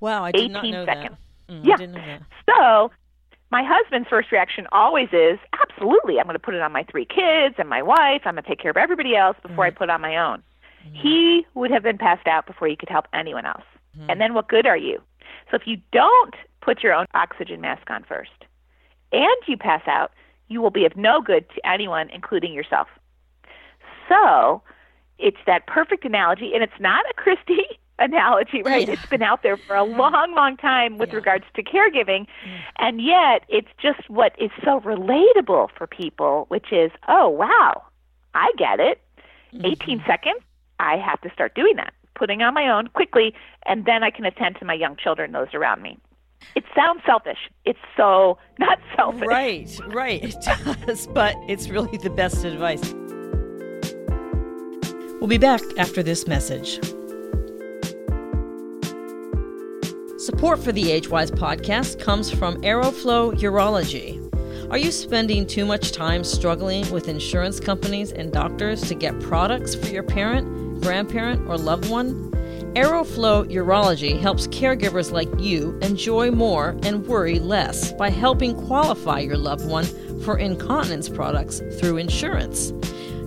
[0.00, 1.16] Wow, I did not know seconds.
[1.48, 1.52] that.
[1.54, 1.74] Mm, Yeah.
[1.74, 2.22] I didn't know that.
[2.48, 2.90] So,
[3.50, 7.04] my husband's first reaction always is, absolutely, I'm going to put it on my three
[7.04, 8.22] kids and my wife.
[8.24, 9.76] I'm going to take care of everybody else before I mm.
[9.76, 10.42] put it on my own.
[10.86, 10.94] Mm.
[10.94, 13.64] He would have been passed out before he could help anyone else.
[13.98, 14.06] Mm.
[14.08, 15.00] And then what good are you?
[15.50, 18.30] So, if you don't put your own oxygen mask on first
[19.12, 20.12] and you pass out,
[20.50, 22.88] you will be of no good to anyone, including yourself.
[24.08, 24.62] So,
[25.18, 27.60] it's that perfect analogy, and it's not a Kristi
[27.98, 28.86] analogy, right?
[28.88, 28.94] Yeah.
[28.94, 31.16] It's been out there for a long, long time with Yeah.
[31.16, 32.26] regards to caregiving,
[32.78, 37.82] and yet it's just what is so relatable for people, which is, oh, wow,
[38.34, 39.00] I get it.
[39.54, 39.66] Mm-hmm.
[39.66, 40.40] 18 seconds,
[40.78, 43.34] I have to start doing that, putting on my own quickly,
[43.66, 45.98] and then I can attend to my young children, those around me.
[46.54, 47.38] It sounds selfish.
[47.64, 49.26] It's so not selfish.
[49.26, 50.22] Right, right.
[50.22, 50.36] It
[50.86, 52.94] does, but it's really the best advice.
[55.20, 56.80] We'll be back after this message.
[60.18, 64.26] Support for the Agewyz podcast comes from Aeroflow Urology.
[64.70, 69.74] Are you spending too much time struggling with insurance companies and doctors to get products
[69.74, 72.30] for your parent, grandparent, or loved one?
[72.74, 79.36] Aeroflow Urology helps caregivers like you enjoy more and worry less by helping qualify your
[79.36, 79.84] loved one
[80.22, 82.70] for incontinence products through insurance.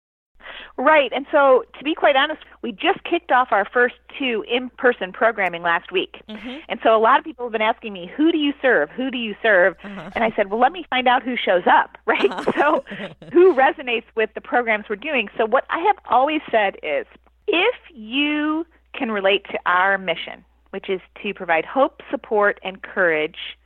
[0.79, 1.11] Right.
[1.11, 5.11] And so, to be quite honest, we just kicked off our first two in person
[5.11, 6.21] programming last week.
[6.29, 6.61] Mhm.
[6.69, 8.91] And so, a lot of people have been asking me, who do you serve?
[8.91, 9.75] Who do you serve?
[9.83, 10.11] Uh-huh.
[10.13, 12.31] And I said, well, let me find out who shows up, right?
[12.55, 12.85] So,
[13.33, 15.29] who resonates with the programs we're doing?
[15.35, 17.07] So, what I have always said is
[17.47, 23.57] if you can relate to our mission, which is to provide hope, support, and courage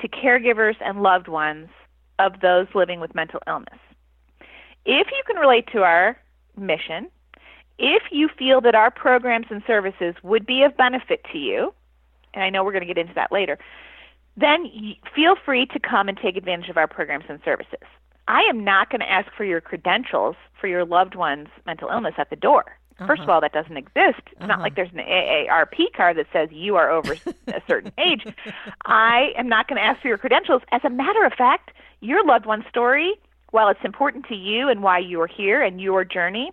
[0.00, 1.68] to caregivers and loved ones
[2.18, 3.78] of those living with mental illness.
[4.84, 6.16] If you can relate to our
[6.56, 7.08] mission,
[7.78, 11.74] if you feel that our programs and services would be of benefit to you,
[12.34, 13.58] and I know we're going to get into that later,
[14.36, 14.70] then
[15.14, 17.80] feel free to come and take advantage of our programs and services.
[18.28, 22.14] I am not going to ask for your credentials for your loved one's mental illness
[22.18, 22.64] at the door.
[23.06, 24.20] First of all, that doesn't exist.
[24.32, 24.62] It's not Uh-huh.
[24.62, 27.12] like there's an AARP card that says you are over
[27.48, 28.26] a certain age.
[28.86, 30.62] I am not going to ask for your credentials.
[30.72, 33.14] As a matter of fact, your loved one's story,
[33.50, 36.50] while it's important to you and why you are here and your journey,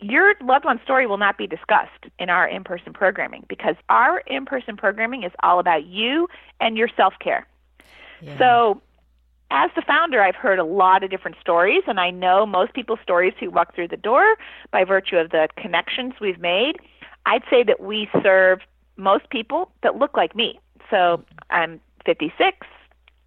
[0.00, 4.18] your loved one's story will not be discussed in our in person programming because our
[4.26, 6.28] in person programming is all about you
[6.60, 7.46] and your self care.
[8.20, 8.38] Yeah.
[8.38, 8.82] So,
[9.50, 12.98] as the founder, I've heard a lot of different stories, and I know most people's
[13.02, 14.36] stories who walk through the door
[14.72, 16.76] by virtue of the connections we've made.
[17.26, 18.60] I'd say that we serve
[18.96, 20.58] most people that look like me.
[20.90, 22.66] So, I'm 56.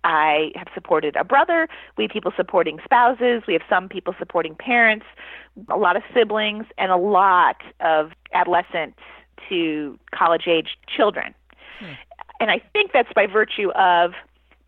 [0.03, 1.67] I have supported a brother.
[1.97, 3.43] We have people supporting spouses.
[3.47, 5.05] We have some people supporting parents,
[5.69, 8.95] a lot of siblings, and a lot of adolescent
[9.49, 11.33] to college age children.
[11.79, 11.93] Hmm.
[12.39, 14.13] And I think that's by virtue of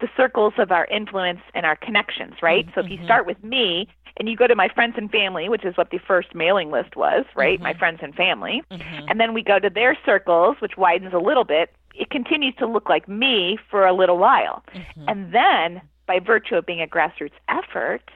[0.01, 2.65] the circles of our influence and our connections, right?
[2.65, 2.73] Mm-hmm.
[2.73, 3.05] So if you mm-hmm.
[3.05, 5.99] start with me and you go to my friends and family, which is what the
[5.99, 7.59] first mailing list was, right?
[7.59, 7.79] My mm-hmm.
[7.79, 8.63] friends and family.
[8.71, 9.05] Mm-hmm.
[9.09, 11.73] And then we go to their circles, which widens a little bit.
[11.95, 14.63] It continues to look like me for a little while.
[14.73, 15.05] Mm-hmm.
[15.07, 18.09] And then, by virtue of being a grassroots effort,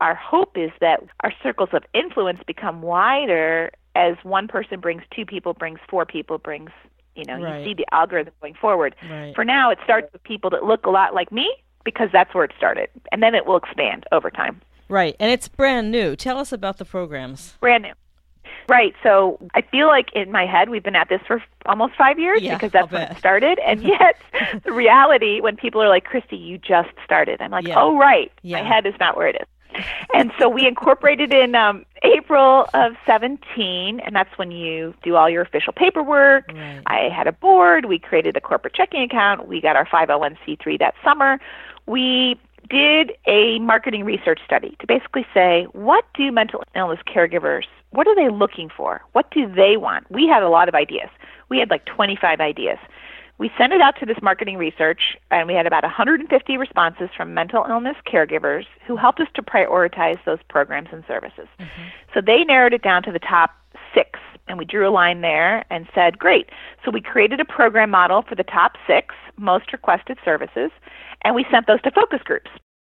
[0.00, 5.24] our hope is that our circles of influence become wider as one person brings two
[5.24, 6.70] people, brings four people, brings,
[7.14, 7.60] you know, Right.
[7.60, 8.94] you see the algorithm going forward.
[9.08, 9.34] Right.
[9.34, 11.54] For now, it starts with people that look a lot like me
[11.84, 12.90] because that's where it started.
[13.10, 14.60] And then it will expand over time.
[14.88, 16.16] Right, and it's brand new.
[16.16, 17.56] Tell us about the programs.
[17.60, 17.92] Brand new.
[18.68, 18.94] Right.
[19.02, 22.42] So I feel like in my head we've been at this for almost five years
[22.42, 23.60] Yeah, because that's when it started.
[23.60, 24.16] And yet
[24.64, 27.40] the reality when people are like, Kristi, you just started.
[27.40, 27.80] I'm like, Yeah.
[27.80, 28.32] oh right.
[28.42, 28.62] Yeah.
[28.62, 29.84] My head is not where it is.
[30.14, 35.28] and so we incorporated in um, April of 17, and that's when you do all
[35.28, 36.50] your official paperwork.
[36.52, 36.80] Right.
[36.86, 37.84] I had a board.
[37.84, 39.46] We created a corporate checking account.
[39.46, 41.38] We got our 501c3 that summer.
[41.84, 48.06] We did a marketing research study to basically say what do mental illness caregivers what
[48.06, 49.00] are they looking for?
[49.12, 50.10] What do they want?
[50.10, 51.08] We had a lot of ideas.
[51.48, 52.78] We had like 25 ideas.
[53.38, 57.34] We sent it out to this marketing research and we had about 150 responses from
[57.34, 61.48] mental illness caregivers who helped us to prioritize those programs and services.
[61.60, 61.82] Mm-hmm.
[62.14, 63.50] So they narrowed it down to the top
[64.48, 66.50] and we drew a line there and said great
[66.84, 70.70] so we created a program model for the top six most requested services
[71.26, 72.50] and we sent those to focus groups.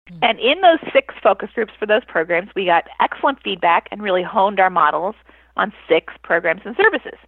[0.10, 0.18] Hmm.
[0.22, 4.24] And in those six focus groups for those programs, we got excellent feedback and really
[4.24, 5.16] honed our models
[5.58, 7.20] on six programs and services.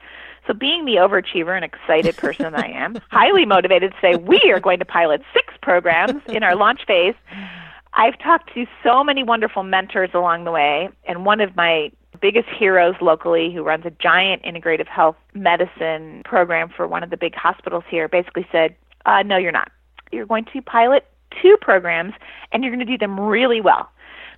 [0.47, 4.39] So, being the overachiever and excited person that I am, highly motivated to say we
[4.51, 7.15] are going to pilot six programs in our launch phase,
[7.93, 11.91] I've talked to so many wonderful mentors along the way, and one of my
[12.23, 17.17] biggest heroes locally who runs a giant integrative health medicine program for one of the
[17.17, 18.73] big hospitals here basically said,
[19.05, 19.69] uh, no, you're not.
[20.09, 21.05] You're going to pilot
[21.41, 22.13] two programs
[22.53, 23.89] and you're going to do them really well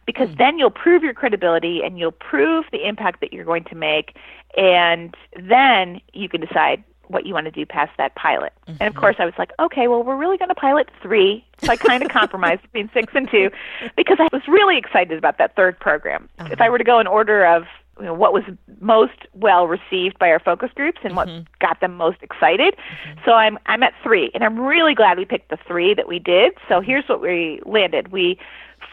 [0.08, 3.76] because then you'll prove your credibility and you'll prove the impact that you're going to
[3.76, 4.18] make
[4.58, 8.54] and then you can decide what you want to do past that pilot.
[8.68, 9.00] And of mm-hmm.
[9.00, 11.46] course I was like, okay, well we're really going to pilot 3.
[11.60, 13.50] So I kind of compromised between 6 and 2
[13.96, 16.30] because I was really excited about that third program.
[16.40, 16.72] If I uh-huh.
[16.72, 17.64] were to go in order of
[18.00, 18.44] you know, what was
[18.82, 21.44] most well received by our focus groups and what mm-hmm.
[21.60, 22.76] got them most excited.
[22.76, 23.20] Mm-hmm.
[23.26, 26.20] So I'm I'm at three, and I'm really glad we picked the three that we
[26.20, 26.54] did.
[26.68, 26.86] So mm-hmm.
[26.86, 28.38] here's what we landed: we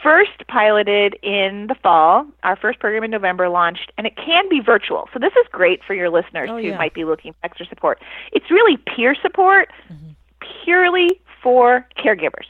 [0.02, 2.26] first piloted in the fall.
[2.42, 5.08] Our first program in November launched, and it can be virtual.
[5.12, 6.78] So this is great for your listeners Oh, who yeah.
[6.78, 8.00] might be looking for extra support.
[8.32, 9.68] It's really peer support,
[10.64, 12.46] purely for caregivers,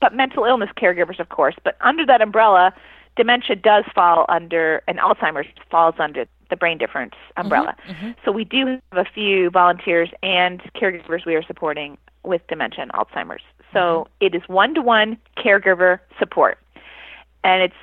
[0.00, 1.54] but mental illness caregivers, of course.
[1.62, 2.72] But under that umbrella,
[3.20, 7.76] dementia does fall under, and Alzheimer's falls under the brain difference umbrella.
[7.86, 8.10] Mm-hmm, mm-hmm.
[8.24, 12.92] So we do have a few volunteers and caregivers we are supporting with dementia and
[12.92, 13.42] Alzheimer's.
[13.74, 14.26] So mm-hmm.
[14.26, 16.58] it is one to one caregiver support.
[17.44, 17.74] And it's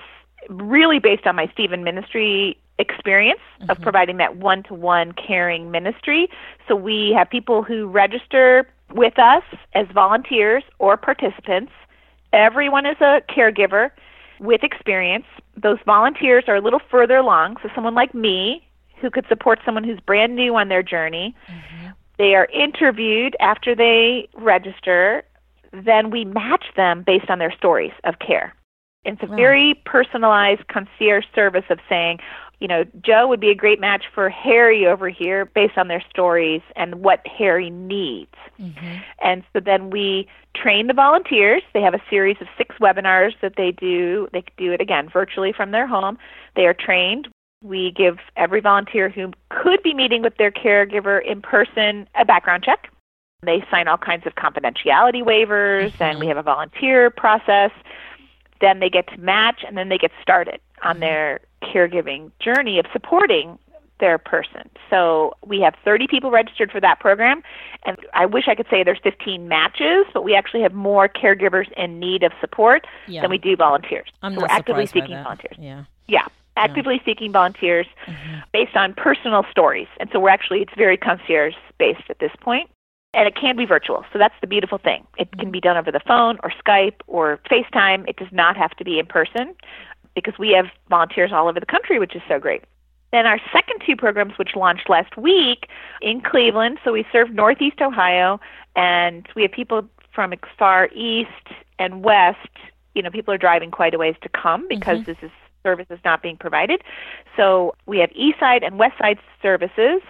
[0.50, 6.30] really based on my Stephen ministry experience of providing that one to one caring ministry.
[6.68, 11.72] So we have people who register with us as volunteers or participants.
[12.34, 13.92] Everyone is a caregiver
[14.40, 15.26] with experience.
[15.56, 18.68] Those volunteers are a little further along, so someone like me
[19.00, 21.36] who could support someone who's brand new on their journey.
[21.48, 21.88] Mm-hmm.
[22.18, 25.24] They are interviewed after they register.
[25.72, 28.56] Then we match them based on their stories of care.
[29.04, 32.20] It's a very personalized concierge service of saying,
[32.60, 36.04] you know, Joe would be a great match for Harry over here based on their
[36.10, 38.34] stories and what Harry needs.
[38.60, 38.96] Mm-hmm.
[39.22, 41.62] And so then we train the volunteers.
[41.74, 44.28] They have a series of six webinars that they do.
[44.34, 46.18] They do it again virtually from their home.
[46.56, 47.28] They are trained.
[47.64, 52.64] We give every volunteer who could be meeting with their caregiver in person a background
[52.64, 52.90] check.
[53.44, 56.20] They sign all kinds of confidentiality waivers, and mm-hmm.
[56.20, 57.72] we have a volunteer process.
[58.62, 61.02] Then they get to match, and then they get started on mm-hmm.
[61.02, 63.58] their caregiving journey of supporting
[64.00, 64.70] their person.
[64.92, 67.42] So we have 30 people registered for that program,
[67.86, 71.72] and I wish I could say there's 15 matches, but we actually have more caregivers
[71.74, 73.22] in need of support Yeah.
[73.22, 74.10] than we do volunteers.
[74.22, 75.58] I'm so not we're actively seeking volunteers.
[75.58, 75.86] Yeah.
[76.08, 76.26] Yeah,
[76.58, 78.40] actively seeking volunteers Mm-hmm.
[78.54, 79.88] based on personal stories.
[80.00, 82.70] And so we're actually, it's very concierge based at this point.
[83.14, 84.06] And it can be virtual.
[84.14, 85.08] So that's the beautiful thing.
[85.18, 88.08] It can be done over the phone or Skype or FaceTime.
[88.08, 89.56] It does not have to be in person
[90.18, 92.64] because we have volunteers all over the country, which is so great.
[93.12, 95.70] Then our second two programs, which launched last week
[96.02, 98.40] in Cleveland, so we serve Northeast Ohio,
[98.76, 101.30] and we have people from far east
[101.78, 102.50] and west.
[102.96, 105.12] You know, people are driving quite a ways to come because mm-hmm.
[105.12, 106.82] this is service is not being provided.
[107.36, 110.02] So we have East Side and West Side services,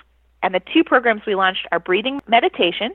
[0.42, 2.94] and the two programs we launched are breathing meditation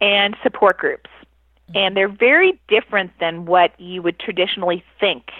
[0.00, 1.10] and support groups.
[1.10, 1.76] Mm-hmm.
[1.78, 5.30] And they're very different than what you would traditionally think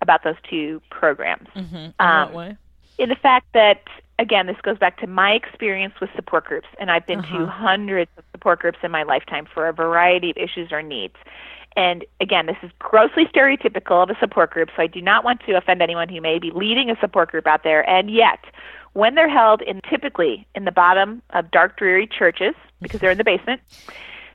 [0.00, 1.76] about those two programs Mm-hmm.
[1.76, 2.56] In Um,
[2.98, 3.82] in the fact that
[4.18, 7.38] again this goes back to my experience with support groups and i've been Uh-huh.
[7.38, 11.16] to hundreds of support groups in my lifetime for a variety of issues or needs
[11.76, 15.40] and again this is grossly stereotypical of a support group so i do not want
[15.46, 18.40] to offend anyone who may be leading a support group out there and yet
[18.92, 23.18] when they're held in typically in the bottom of dark dreary churches because they're in
[23.18, 23.60] the basement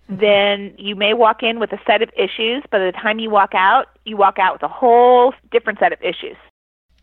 [0.08, 2.63] then you may walk in with a set of issues.
[2.70, 5.91] But by the time you walk out, you walk out with a whole different set
[5.91, 6.38] of issues.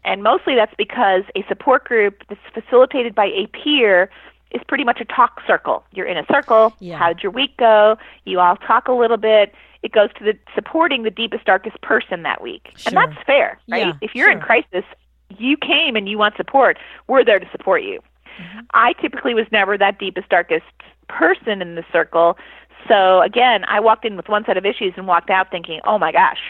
[0.04, 4.10] And mostly that's because a support group that's facilitated by a peer
[4.50, 5.84] is pretty much a talk circle.
[5.92, 6.74] You're in a circle.
[6.80, 6.98] Yeah.
[6.98, 7.96] How'd your week go?
[8.24, 9.54] You all talk a little bit.
[9.82, 12.70] It goes to the supporting the deepest, darkest person that week.
[12.76, 12.90] Sure.
[12.90, 13.86] And that's fair, right?
[13.86, 14.84] Yeah, if you're in crisis,
[15.38, 16.78] you came and you want support.
[17.08, 18.00] We're there to support you.
[18.40, 18.60] Mm-hmm.
[18.74, 20.64] I typically was never that deepest, darkest
[21.08, 22.36] person in the circle.
[22.88, 25.98] So again, I walked in with one set of issues and walked out thinking, oh
[25.98, 26.40] my gosh,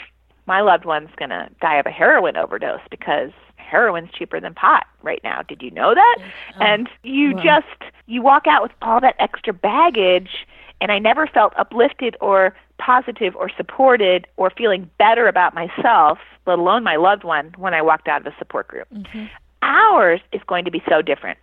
[0.46, 4.86] my loved one's going to die of a heroin overdose because heroin's cheaper than pot
[5.02, 5.42] right now.
[5.42, 6.16] Did you know that?
[6.20, 7.42] Oh, and you wow.
[7.42, 10.46] just, you walk out with all that extra baggage.
[10.80, 16.58] And I never felt uplifted or positive or supported or feeling better about myself, let
[16.58, 18.88] alone my loved one, when I walked out of the support group.
[18.92, 19.26] Mm-hmm.
[19.62, 21.38] Ours is going to be so different.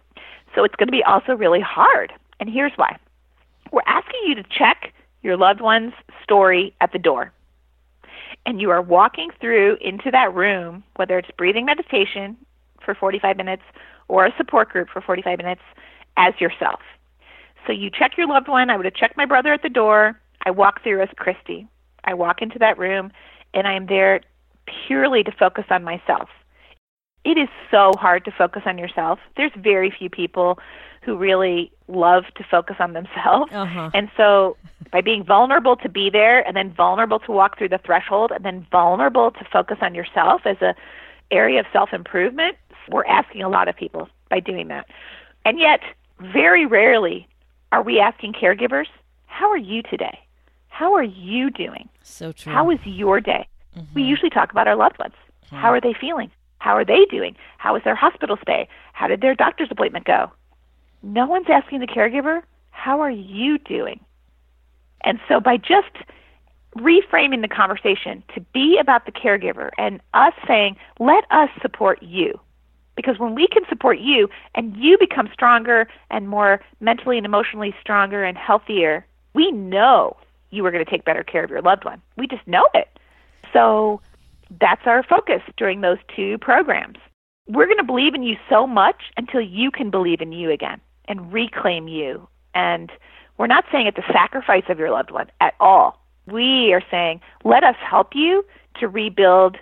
[0.53, 2.11] So it's going to be also really hard.
[2.41, 2.97] And here's why
[3.71, 7.31] we're asking you to check your loved one's story at the door.
[8.45, 12.37] And you are walking through into that room, whether it's breathing meditation
[12.83, 13.63] for 45 minutes
[14.07, 15.61] or a support group for 45 minutes,
[16.17, 16.79] as yourself.
[17.67, 18.69] So you check your loved one.
[18.69, 20.19] I would have checked my brother at the door.
[20.45, 21.67] I walk through as Kristi.
[22.05, 23.11] I walk into that room,
[23.53, 24.21] and I am there
[24.87, 26.29] purely to focus on myself.
[27.25, 29.19] It is so hard to focus on yourself.
[29.35, 30.59] There's very few people
[31.01, 33.51] who really love to focus on themselves.
[33.53, 33.89] Uh-huh.
[33.93, 34.57] And so
[34.91, 38.43] by being vulnerable to be there and then vulnerable to walk through the threshold and
[38.43, 40.75] then vulnerable to focus on yourself as a
[41.31, 42.57] area of self-improvement,
[42.89, 44.87] we're asking a lot of people by doing that.
[45.45, 45.81] And yet,
[46.19, 47.27] very rarely
[47.71, 48.87] are we asking caregivers,
[49.27, 50.19] how are you today?
[50.69, 51.87] How are you doing?
[52.03, 52.51] So true.
[52.51, 53.47] How was your day?
[53.93, 55.13] We usually talk about our loved ones.
[55.51, 56.31] How are they feeling?
[56.59, 57.35] How are they doing?
[57.57, 58.67] How was their hospital stay?
[58.93, 60.31] How did their doctor's appointment go?
[61.01, 62.41] No one's asking the caregiver,
[62.71, 63.99] how are you doing?
[65.03, 65.95] And so by just
[66.77, 72.39] reframing the conversation to be about the caregiver and us saying, let us support you.
[72.95, 77.73] Because when we can support you and you become stronger and more mentally and emotionally
[77.79, 80.17] stronger and healthier, we know
[80.49, 82.01] you are going to take better care of your loved one.
[82.17, 82.89] We just know it.
[83.53, 84.01] So
[84.59, 86.97] that's our focus during those two programs.
[87.47, 90.79] We're going to believe in you so much until you can believe in you again
[91.07, 92.27] and reclaim you.
[92.53, 92.91] And
[93.37, 95.99] We're not saying it's a sacrifice of your loved one at all.
[96.27, 98.45] We are saying, let us help you
[98.79, 99.57] to rebuild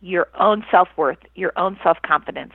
[0.00, 2.54] your own self worth, your own self confidence,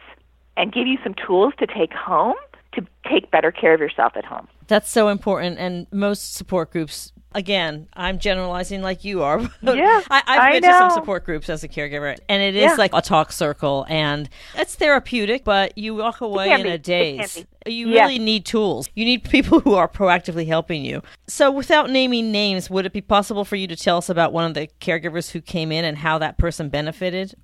[0.57, 2.35] and give you some tools to take home
[2.73, 4.47] to take better care of yourself at home.
[4.67, 5.57] That's so important.
[5.59, 9.39] And most support groups again, I'm generalizing like you are.
[9.61, 12.63] Yeah, I, I've I been to some support groups as a caregiver, and it is
[12.63, 12.75] Yeah.
[12.77, 16.69] like a talk circle, and it's therapeutic, but you walk away in be.
[16.69, 17.45] a daze.
[17.67, 18.03] You Yeah.
[18.03, 18.89] really need tools.
[18.95, 21.01] You need people who are proactively helping you.
[21.27, 24.45] So, without naming names, would it be possible for you to tell us about one
[24.45, 27.35] of the caregivers who came in and how that person benefited?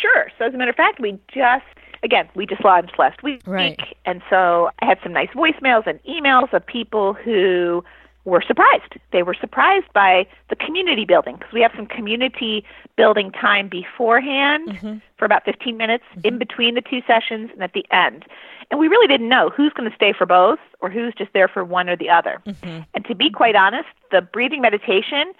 [0.00, 0.30] Sure.
[0.38, 1.64] So as a matter of fact, we just
[2.04, 3.80] again we just launched last week, Right.
[4.06, 7.82] and so I had some nice voicemails and emails of people who
[8.24, 8.94] were surprised.
[9.10, 12.64] They were surprised by the community building because we have some community
[12.96, 14.98] building time beforehand mm-hmm.
[15.16, 16.26] for about 15 minutes mm-hmm.
[16.26, 18.24] in between the two sessions and at the end.
[18.70, 21.48] And we really didn't know who's going to stay for both or who's just there
[21.48, 22.40] for one or the other.
[22.46, 22.80] Mm-hmm.
[22.94, 25.32] And to be quite honest, the breathing meditation,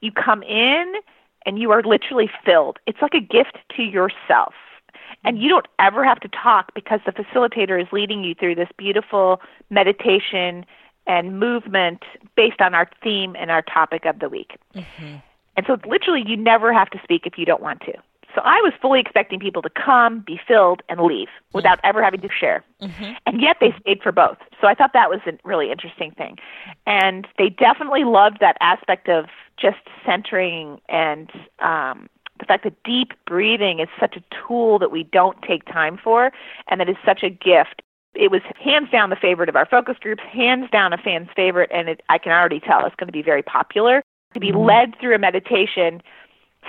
[0.00, 0.94] you come in
[1.46, 2.78] and you are literally filled.
[2.86, 4.54] It's like a gift to yourself.
[5.24, 8.68] And you don't ever have to talk because the facilitator is leading you through this
[8.78, 10.64] beautiful meditation
[11.10, 12.04] and movement
[12.36, 14.52] based on our theme and our topic of the week.
[15.56, 17.92] And so literally you never have to speak if you don't want to.
[18.32, 22.20] So I was fully expecting people to come, be filled, and leave without ever having
[22.20, 22.62] to share.
[23.26, 24.38] And yet they stayed for both.
[24.60, 26.38] So I thought that was a really interesting thing.
[26.86, 29.24] And they definitely loved that aspect of
[29.60, 32.08] just centering and um,
[32.38, 36.30] the fact that deep breathing is such a tool that we don't take time for
[36.68, 37.82] and that is such a gift.
[38.20, 41.70] It was hands down the favorite of our focus groups, hands down a fan's favorite,
[41.72, 44.02] and it, I can already tell it's going to be very popular.
[44.34, 44.58] To be mm-hmm.
[44.58, 46.02] led through a meditation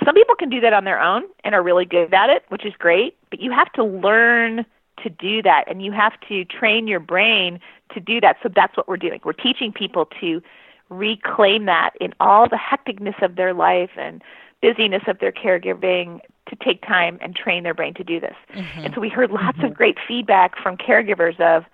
[0.04, 2.64] some people can do that on their own and are really good at it, which
[2.64, 4.64] is great, but you have to learn
[5.02, 7.60] to do that and you have to train your brain
[7.92, 8.36] to do that.
[8.42, 9.20] So that's what we're doing.
[9.24, 10.42] We're teaching people to
[10.88, 14.22] reclaim that in all the hecticness of their life and
[14.60, 16.20] busyness of their caregiving
[16.52, 18.36] to take time and train their brain to do this.
[18.54, 18.80] Mm-hmm.
[18.80, 19.72] And so we heard lots of mm-hmm.
[19.72, 21.64] great feedback from caregivers of,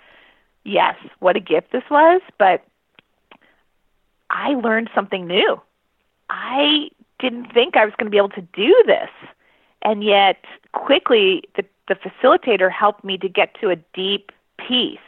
[0.65, 2.65] yes, what a gift this was, but
[4.31, 5.61] I learned something new.
[6.31, 9.11] I didn't think I was going to be able to do this.
[9.83, 14.99] And yet, quickly, the, the facilitator helped me to get to a deep peace.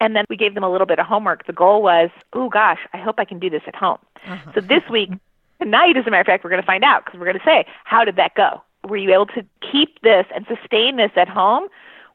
[0.00, 1.46] And then we gave them a little bit of homework.
[1.46, 3.98] The goal was, oh gosh, I hope I can do this at home.
[4.26, 4.52] Uh-huh.
[4.54, 5.10] So this week,
[5.62, 7.44] tonight, as a matter of fact, we're going to find out because we're going to
[7.44, 8.62] say, how did that go?
[8.88, 11.68] Were you able to keep this and sustain this at home?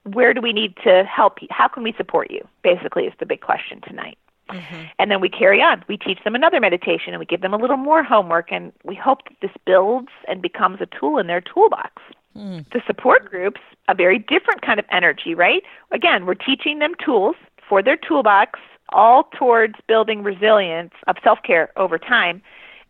[0.04, 1.48] Where do we need to help you?
[1.52, 2.46] How can we support you?
[2.64, 4.18] Basically, is the big question tonight.
[4.50, 4.84] Mm-hmm.
[5.00, 5.84] And then we carry on.
[5.88, 8.96] We teach them another meditation and we give them a little more homework, and we
[8.96, 12.02] hope that this builds and becomes a tool in their toolbox.
[12.36, 12.70] Mm.
[12.72, 15.64] The support groups, a very different kind of energy, right?
[15.92, 17.36] Again, we're teaching them tools
[17.68, 22.42] for their toolbox, all towards building resilience of self care over time.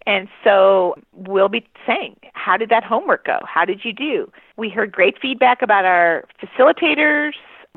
[0.08, 3.40] And so we'll be saying, how did that homework go?
[3.44, 4.32] How did you do?
[4.56, 7.34] We heard great feedback about our facilitators.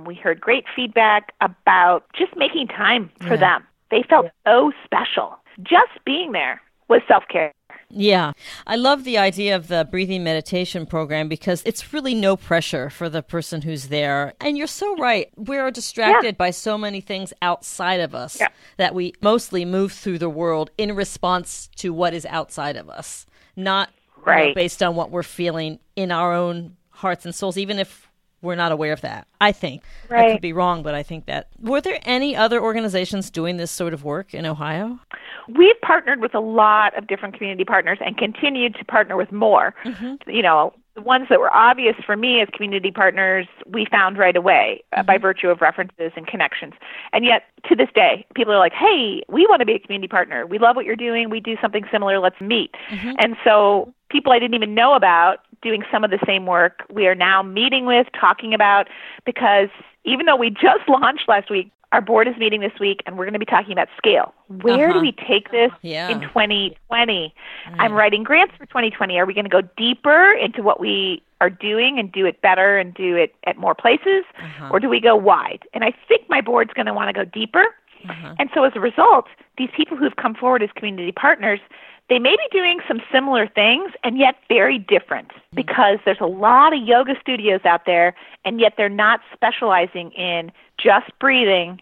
[0.07, 3.67] We heard great feedback about just making time for them.
[3.91, 5.37] They felt so oh special.
[5.63, 7.53] Just being there was self care.
[7.91, 8.33] Yeah.
[8.67, 13.09] I love the idea of the breathing meditation program because it's really no pressure for
[13.09, 14.35] the person who's there.
[14.41, 15.29] And you're so right.
[15.37, 18.49] We're distracted by so many things outside of us Yeah.
[18.77, 23.27] that we mostly move through the world in response to what is outside of us,
[23.57, 27.79] not you know, based on what we're feeling in our own hearts and souls, even
[27.79, 28.10] if
[28.43, 29.27] we're not aware of that.
[29.41, 29.83] I think.
[30.11, 31.49] I could be wrong, but I think that.
[31.61, 34.99] Were there any other organizations doing this sort of work in Ohio?
[35.49, 39.75] We've partnered with a lot of different community partners and continued to partner with more.
[39.85, 40.31] Mm-hmm.
[40.31, 44.37] You know, the ones that were obvious for me as community partners, we found right
[44.37, 45.23] away uh, by mm-hmm.
[45.23, 46.75] virtue of references and connections.
[47.13, 50.09] And yet, to this day, people are like, hey, we want to be a community
[50.09, 50.47] partner.
[50.47, 51.31] We love what you're doing.
[51.31, 52.19] We do something similar.
[52.19, 52.75] Let's meet.
[52.91, 53.13] Mm-hmm.
[53.19, 57.07] And so, people I didn't even know about doing some of the same work, we
[57.07, 58.89] are now meeting with, talking about,
[59.25, 59.69] because
[60.05, 63.25] even though we just launched last week, our board is meeting this week and we're
[63.25, 64.33] going to be talking about scale.
[64.63, 64.93] Where Uh-huh.
[64.95, 66.09] do we take this Yeah.
[66.09, 67.35] in 2020?
[67.79, 67.95] I'm mm.
[67.97, 69.19] writing grants for 2020.
[69.19, 72.79] Are we going to go deeper into what we are doing and do it better
[72.79, 74.25] and do it at more places?
[74.41, 74.69] Uh-huh.
[74.73, 75.65] Or do we go wide?
[75.75, 77.67] And I think my board's going to want to go deeper.
[78.09, 78.35] Uh-huh.
[78.39, 79.27] And so as a result,
[79.59, 81.61] these people who've come forward as community partners,
[82.11, 85.57] they may be doing some similar things and yet very different mm-hmm.
[85.57, 90.53] because there's a lot of yoga studios out there and yet they're not specializing in
[90.77, 91.81] just breathing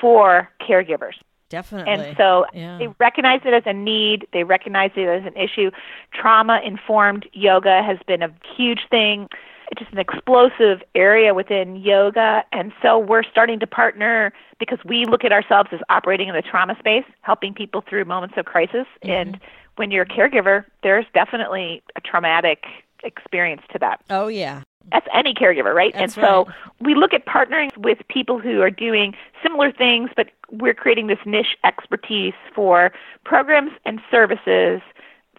[0.00, 1.14] for caregivers.
[1.50, 1.92] Definitely.
[1.92, 2.78] And so Yeah.
[2.78, 5.70] they recognize it as a need, they recognize it as an issue.
[6.12, 9.28] Trauma informed yoga has been a huge thing.
[9.70, 12.44] It's just an explosive area within yoga.
[12.52, 16.42] And so we're starting to partner because we look at ourselves as operating in the
[16.42, 18.86] trauma space, helping people through moments of crisis.
[19.02, 19.10] Mm-hmm.
[19.10, 19.40] And
[19.76, 22.64] when you're a caregiver, there's definitely a traumatic
[23.04, 24.00] experience to that.
[24.10, 24.62] Oh, yeah.
[24.90, 25.92] That's any caregiver, right?
[25.92, 26.56] That's and so right.
[26.80, 31.18] we look at partnering with people who are doing similar things, but we're creating this
[31.24, 32.92] niche expertise for
[33.24, 34.80] programs and services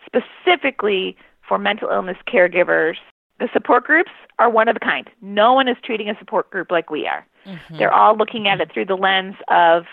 [0.05, 1.17] specifically
[1.47, 2.95] for mental illness caregivers.
[3.41, 5.09] The support groups are one of a kind.
[5.19, 7.25] No one is treating a support group like we are.
[7.47, 7.77] Mm-hmm.
[7.79, 9.85] They're all looking at it through the lens of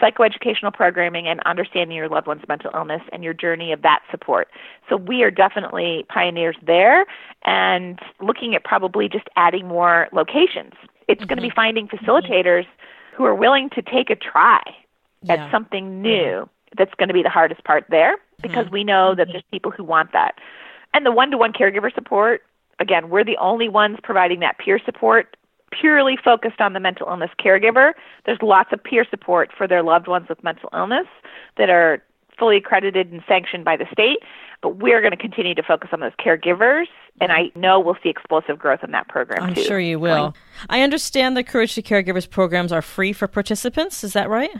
[0.00, 4.48] psychoeducational programming and understanding your loved one's mental illness and your journey of that support.
[4.88, 7.04] So we are definitely pioneers there
[7.42, 10.72] and looking at probably just adding more locations.
[11.06, 11.28] It's mm-hmm.
[11.28, 13.16] going to be finding facilitators mm-hmm.
[13.16, 14.62] who are willing to take a try
[15.20, 15.34] yeah.
[15.34, 16.48] at something new.
[16.74, 18.74] That's going to be the hardest part there because mm-hmm.
[18.74, 20.36] we know that there's people who want that.
[20.94, 22.42] And the one to one caregiver support,
[22.78, 25.36] again, we're the only ones providing that peer support
[25.80, 27.92] purely focused on the mental illness caregiver.
[28.26, 31.06] There's lots of peer support for their loved ones with mental illness
[31.56, 32.02] that are
[32.38, 34.18] fully accredited and sanctioned by the state,
[34.62, 36.86] but we're going to continue to focus on those caregivers,
[37.20, 39.42] and I know we'll see explosive growth in that program.
[39.42, 39.62] I'm too.
[39.62, 40.34] sure you will.
[40.68, 44.02] I understand the Courage to Caregivers programs are free for participants.
[44.02, 44.50] Is that right?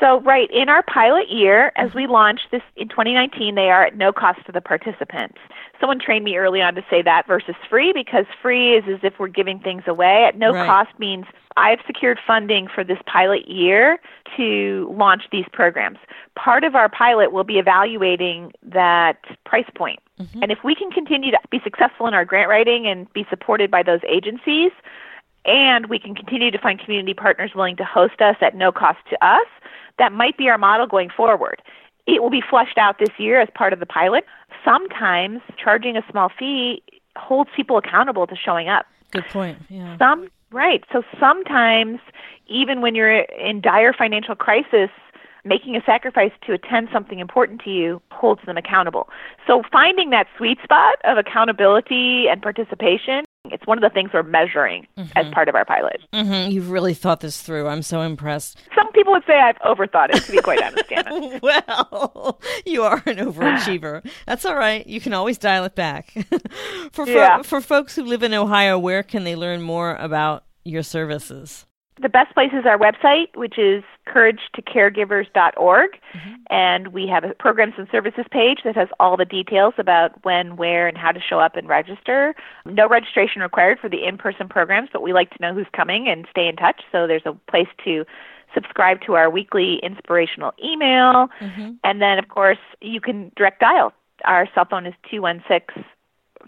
[0.00, 3.96] So, right, in our pilot year, as we launch this in 2019, they are at
[3.96, 5.38] no cost to the participants.
[5.78, 9.14] Someone trained me early on to say that versus free because free is as if
[9.18, 10.24] we're giving things away.
[10.26, 10.66] At no right.
[10.66, 11.26] cost means
[11.56, 13.98] I've secured funding for this pilot year
[14.36, 15.98] to launch these programs.
[16.36, 20.00] Part of our pilot will be evaluating that price point.
[20.20, 20.42] Mm-hmm.
[20.42, 23.70] And if we can continue to be successful in our grant writing and be supported
[23.70, 24.72] by those agencies,
[25.44, 28.98] and we can continue to find community partners willing to host us at no cost
[29.10, 29.46] to us,
[29.98, 31.62] that might be our model going forward.
[32.06, 34.24] It will be fleshed out this year as part of the pilot.
[34.64, 36.82] Sometimes charging a small fee
[37.16, 38.86] holds people accountable to showing up.
[39.10, 39.58] Good point.
[39.68, 39.98] Yeah.
[39.98, 40.84] Some right.
[40.92, 42.00] So sometimes
[42.46, 44.90] even when you're in dire financial crisis,
[45.44, 49.08] making a sacrifice to attend something important to you holds them accountable.
[49.46, 54.22] So finding that sweet spot of accountability and participation it's one of the things we're
[54.22, 55.10] measuring mm-hmm.
[55.16, 56.00] as part of our pilot.
[56.12, 56.50] Mm-hmm.
[56.52, 57.66] You've really thought this through.
[57.66, 58.58] I'm so impressed.
[58.74, 61.40] Some people would say I've overthought it, to be quite honest, Anna.
[61.42, 64.08] well, you are an overachiever.
[64.26, 64.86] That's all right.
[64.86, 66.12] You can always dial it back.
[66.92, 67.38] for, yeah.
[67.38, 71.66] for, for folks who live in Ohio, where can they learn more about your services?
[72.00, 75.90] The best place is our website, which is couragetocaregivers.org.
[75.92, 76.32] Mm-hmm.
[76.48, 80.56] And we have a programs and services page that has all the details about when,
[80.56, 82.34] where, and how to show up and register.
[82.64, 86.08] No registration required for the in person programs, but we like to know who's coming
[86.08, 86.80] and stay in touch.
[86.90, 88.06] So there's a place to
[88.54, 91.28] subscribe to our weekly inspirational email.
[91.40, 91.72] Mm-hmm.
[91.84, 93.92] And then, of course, you can direct dial.
[94.24, 95.84] Our cell phone is 216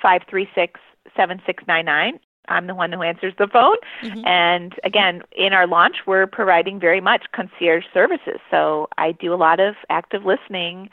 [0.00, 0.80] 536
[1.16, 2.18] 7699
[2.48, 3.76] I'm the one who answers the phone.
[4.02, 4.26] Mm-hmm.
[4.26, 8.40] And again, in our launch, we're providing very much concierge services.
[8.50, 10.90] So I do a lot of active listening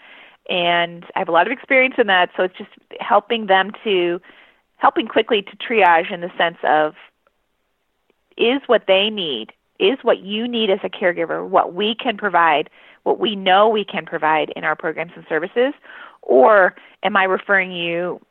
[0.49, 2.29] and I have a lot of experience in that.
[2.35, 4.21] So it's just helping them to,
[4.77, 6.95] helping quickly to triage in the sense of
[8.37, 12.69] is what they need, is what you need as a caregiver, what we can provide,
[13.03, 15.73] what we know we can provide in our programs and services,
[16.21, 18.21] or am I referring you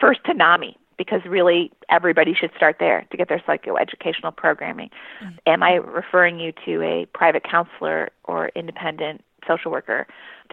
[0.00, 0.76] first to NAMI?
[1.00, 4.90] Because really everybody should start there to get their psychoeducational programming.
[5.24, 5.36] Mm-hmm.
[5.46, 10.06] Am I referring you to a private counselor or independent social worker?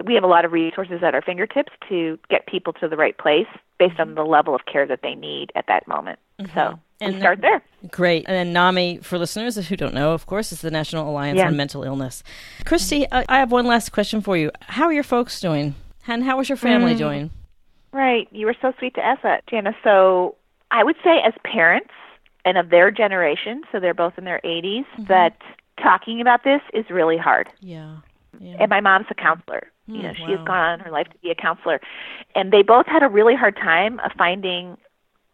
[0.06, 3.18] We have a lot of resources at our fingertips to get people to the right
[3.18, 4.16] place based on mm-hmm.
[4.16, 6.18] the level of care that they need at that moment.
[6.40, 6.58] Mm-hmm.
[6.58, 7.62] So and we start there.
[7.92, 8.24] Great.
[8.26, 11.48] And then NAMI, for listeners who don't know, of course, is the National Alliance yeah.
[11.48, 12.24] on Mental Illness.
[12.64, 14.50] Kristi, I have one last question for you.
[14.62, 15.76] How are your folks doing?
[16.08, 16.98] And how is your family mm.
[16.98, 17.32] doing?
[17.92, 18.28] Right.
[18.32, 19.76] You were so sweet to ask that, Jana.
[19.84, 20.36] So
[20.72, 21.92] I would say, as parents
[22.46, 25.06] and of their generation, so they're both in their 80s, mm-hmm.
[25.06, 25.38] that
[25.82, 27.50] talking about this is really hard.
[27.60, 27.98] Yeah.
[28.40, 28.58] yeah.
[28.60, 29.72] And my mom's a counselor.
[29.90, 30.38] Mm, you know, she wow.
[30.38, 31.80] has gone on her life to be a counselor.
[32.36, 34.78] And they both had a really hard time of finding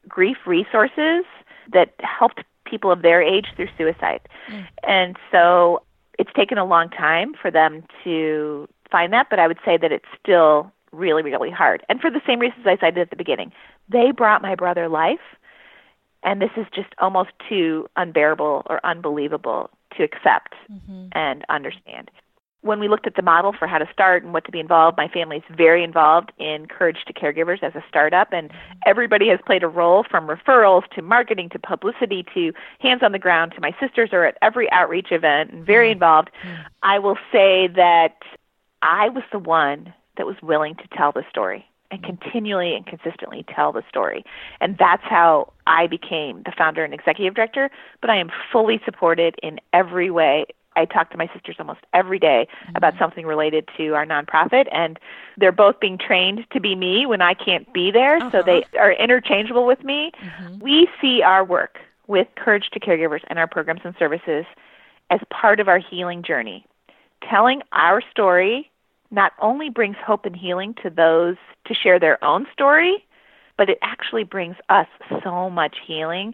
[0.07, 1.25] grief resources
[1.71, 4.21] that helped people of their age through suicide.
[4.49, 4.67] Mm.
[4.83, 5.83] And so
[6.19, 9.91] it's taken a long time for them to find that, but I would say that
[9.91, 11.83] it's still really, really hard.
[11.89, 13.51] And for the same reasons I cited at the beginning,
[13.89, 15.19] they brought my brother life,
[16.23, 21.07] and this is just almost too unbearable or unbelievable to accept mm-hmm.
[21.11, 22.09] and understand.
[22.61, 24.95] When we looked at the model for how to start and what to be involved,
[24.95, 28.79] my family is very involved in Courage to Caregivers as a startup, and mm-hmm.
[28.85, 33.19] everybody has played a role from referrals to marketing to publicity to hands on the
[33.19, 35.93] ground to my sisters are at every outreach event and very mm-hmm.
[35.93, 36.29] involved.
[36.41, 36.61] Mm-hmm.
[36.83, 38.15] I will say that
[38.81, 43.45] I was the one that was willing to tell the story and continually and consistently
[43.53, 44.25] tell the story.
[44.59, 47.69] And that's how I became the founder and executive director,
[48.01, 50.45] but I am fully supported in every way.
[50.75, 52.75] I talk to my sisters almost every day mm-hmm.
[52.75, 54.99] about something related to our nonprofit, and
[55.37, 58.31] they're both being trained to be me when I can't be there, uh-huh.
[58.31, 60.11] so they are interchangeable with me.
[60.19, 60.59] Mm-hmm.
[60.59, 64.45] We see our work with Courage to Caregivers and our programs and services
[65.11, 66.65] as part of our healing journey.
[67.29, 68.71] Telling our story
[69.13, 71.35] not only brings hope and healing to those
[71.65, 73.05] to share their own story,
[73.57, 74.87] but it actually brings us
[75.23, 76.33] so much healing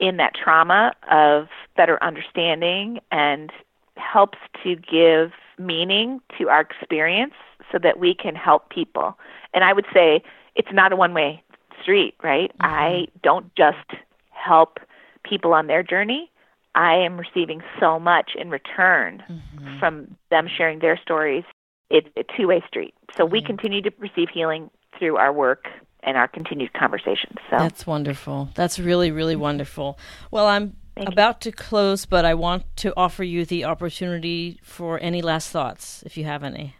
[0.00, 1.46] in that trauma of
[1.76, 3.50] better understanding and
[3.96, 7.32] helps to give meaning to our experience
[7.72, 9.16] so that we can help people.
[9.54, 10.22] And I would say
[10.56, 11.42] it's not a one way
[11.80, 12.50] street, right?
[12.58, 12.74] Mm-hmm.
[12.74, 14.00] I don't just
[14.30, 14.78] help
[15.22, 16.30] people on their journey.
[16.74, 19.78] I am receiving so much in return mm-hmm.
[19.78, 21.44] from them sharing their stories.
[21.90, 22.94] It's a two way street.
[23.16, 23.32] So mm-hmm.
[23.32, 25.66] we continue to receive healing through our work
[26.02, 27.36] and our continued conversations.
[27.50, 28.48] So That's wonderful.
[28.54, 29.98] That's really, really wonderful.
[30.30, 31.50] Well, I'm Thank about you.
[31.50, 36.16] to close, but I want to offer you the opportunity for any last thoughts, if
[36.16, 36.74] you have any.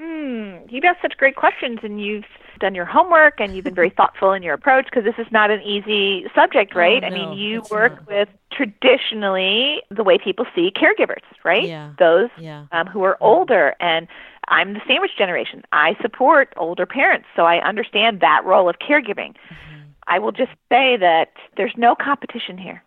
[0.00, 2.24] Hmm, you've asked such great questions, and you've
[2.60, 5.50] done your homework, and you've been very thoughtful in your approach because this is not
[5.50, 7.02] an easy subject, oh, right?
[7.02, 8.08] Oh, no, I mean, you work not.
[8.08, 11.66] with traditionally the way people see caregivers, right?
[11.66, 11.92] Yeah.
[11.98, 12.66] Those yeah.
[12.72, 14.06] Um, who are older, and
[14.52, 15.62] I'm the sandwich generation.
[15.72, 19.32] I support older parents, so I understand that role of caregiving.
[19.32, 19.80] Mm-hmm.
[20.06, 22.84] I will just say that there's no competition here.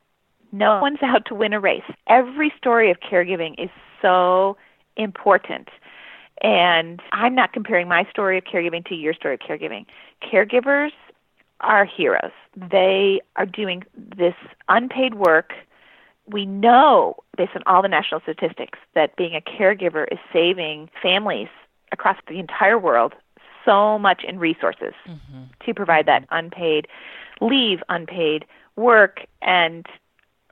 [0.52, 1.84] No one's out to win a race.
[2.08, 4.58] Every story of caregiving is so
[4.96, 5.70] important.
[6.44, 9.86] And I'm not comparing my story of caregiving to your story of caregiving.
[10.22, 10.92] Caregivers
[11.62, 12.32] are heroes.
[12.56, 14.36] They are doing this
[14.70, 15.54] unpaid work.
[16.28, 21.50] We know, based on all the national statistics, that being a caregiver is saving families
[21.92, 23.14] across the entire world
[23.64, 25.44] so much in resources mm-hmm.
[25.66, 26.88] to provide that unpaid
[27.42, 28.46] leave, unpaid
[28.76, 29.86] work, and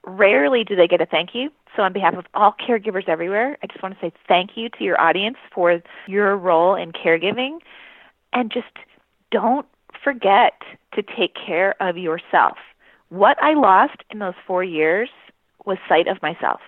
[0.06, 1.50] Rarely do they get a thank you.
[1.74, 4.84] So, on behalf of all caregivers everywhere, I just want to say thank you to
[4.84, 7.58] your audience for your role in caregiving.
[8.32, 8.66] And just
[9.30, 9.66] don't
[10.02, 10.60] forget
[10.94, 12.58] to take care of yourself.
[13.08, 15.08] What I lost in those four years
[15.64, 16.60] was sight of myself.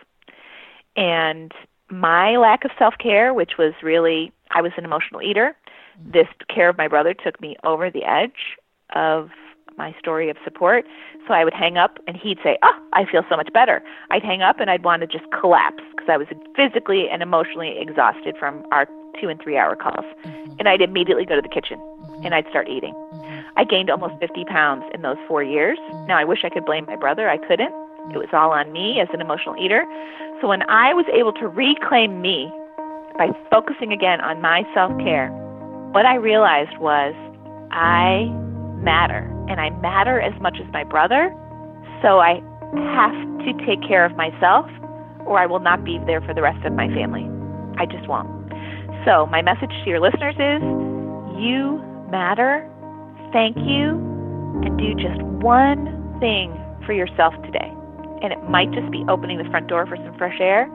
[0.97, 1.53] And
[1.91, 5.57] my lack of self care, which was really, I was an emotional eater.
[6.05, 8.59] This care of my brother took me over the edge
[8.95, 9.31] of
[9.77, 10.87] my story of support.
[11.27, 13.83] So I would hang up and he'd say, Oh, I feel so much better.
[14.11, 17.79] I'd hang up and I'd want to just collapse because I was physically and emotionally
[17.79, 18.87] exhausted from our
[19.21, 20.05] two and three hour calls.
[20.25, 20.55] Mm-hmm.
[20.59, 22.25] And I'd immediately go to the kitchen mm-hmm.
[22.25, 22.95] and I'd start eating.
[22.95, 23.59] Mm-hmm.
[23.59, 25.79] I gained almost 50 pounds in those four years.
[25.79, 26.07] Mm-hmm.
[26.07, 27.29] Now I wish I could blame my brother.
[27.29, 27.75] I couldn't.
[28.13, 29.85] It was all on me as an emotional eater.
[30.41, 32.53] So when I was able to reclaim me
[33.19, 35.31] by focusing again on my self care,
[35.93, 37.15] what I realized was
[37.71, 38.29] I
[38.83, 41.33] matter and I matter as much as my brother.
[42.03, 42.43] So I
[42.95, 44.67] have to take care of myself
[45.25, 47.27] or I will not be there for the rest of my family.
[47.79, 48.29] I just won't.
[49.05, 50.63] So my message to your listeners is
[51.39, 51.81] you
[52.11, 52.69] matter.
[53.33, 53.99] Thank you.
[54.65, 56.53] And do just one thing
[56.87, 57.73] for yourself today.
[58.23, 60.71] And it might just be opening the front door for some fresh air.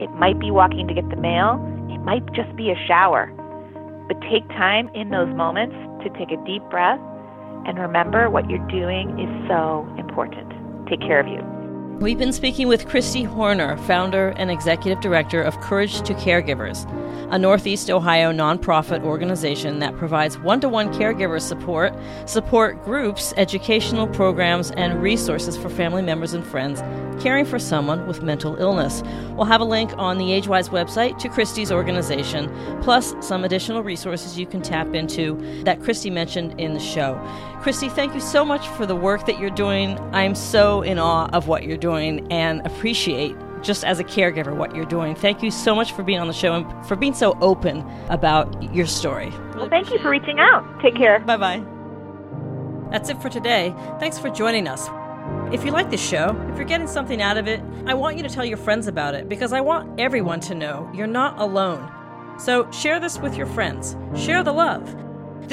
[0.00, 1.60] It might be walking to get the mail.
[1.90, 3.32] It might just be a shower.
[4.08, 7.00] But take time in those moments to take a deep breath
[7.64, 10.50] and remember, what you're doing is so important.
[10.88, 11.61] Take care of you.
[12.02, 16.84] We've been speaking with Kristi Horner, founder and executive director of Courage to Caregivers,
[17.32, 21.94] a Northeast Ohio nonprofit organization that provides one to one caregiver support,
[22.26, 26.82] support groups, educational programs, and resources for family members and friends
[27.22, 29.02] caring for someone with mental illness.
[29.34, 34.38] We'll have a link on the Agewyz website to Kristi's organization, plus some additional resources
[34.38, 37.14] you can tap into that Kristi mentioned in the show.
[37.62, 39.96] Kristi, thank you so much for the work that you're doing.
[40.12, 44.74] I'm so in awe of what you're doing and appreciate just as a caregiver what
[44.74, 45.14] you're doing.
[45.14, 48.60] Thank you so much for being on the show and for being so open about
[48.74, 49.30] your story.
[49.30, 50.64] Really well, thank you for reaching out.
[50.80, 51.20] Take care.
[51.20, 51.64] Bye bye.
[52.90, 53.74] That's it for today.
[54.00, 54.88] Thanks for joining us.
[55.52, 58.22] If you like this show, if you're getting something out of it, I want you
[58.22, 61.90] to tell your friends about it because I want everyone to know you're not alone.
[62.38, 63.96] So share this with your friends.
[64.16, 64.96] Share the love.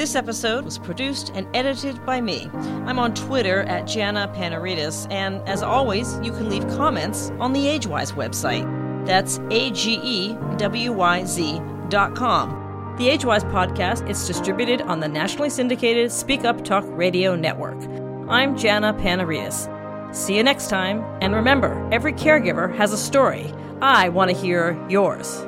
[0.00, 2.48] This episode was produced and edited by me.
[2.86, 7.66] I'm on Twitter at Jana Panaritis, and as always, you can leave comments on the
[7.66, 8.64] Agewyz website.
[9.04, 12.94] That's A G E W Y Z dot com.
[12.96, 17.78] The Agewyz podcast is distributed on the nationally syndicated Speak Up Talk Radio Network.
[18.26, 19.68] I'm Jana Panaritis.
[20.16, 23.52] See you next time, and remember, every caregiver has a story.
[23.82, 25.44] I want to hear yours.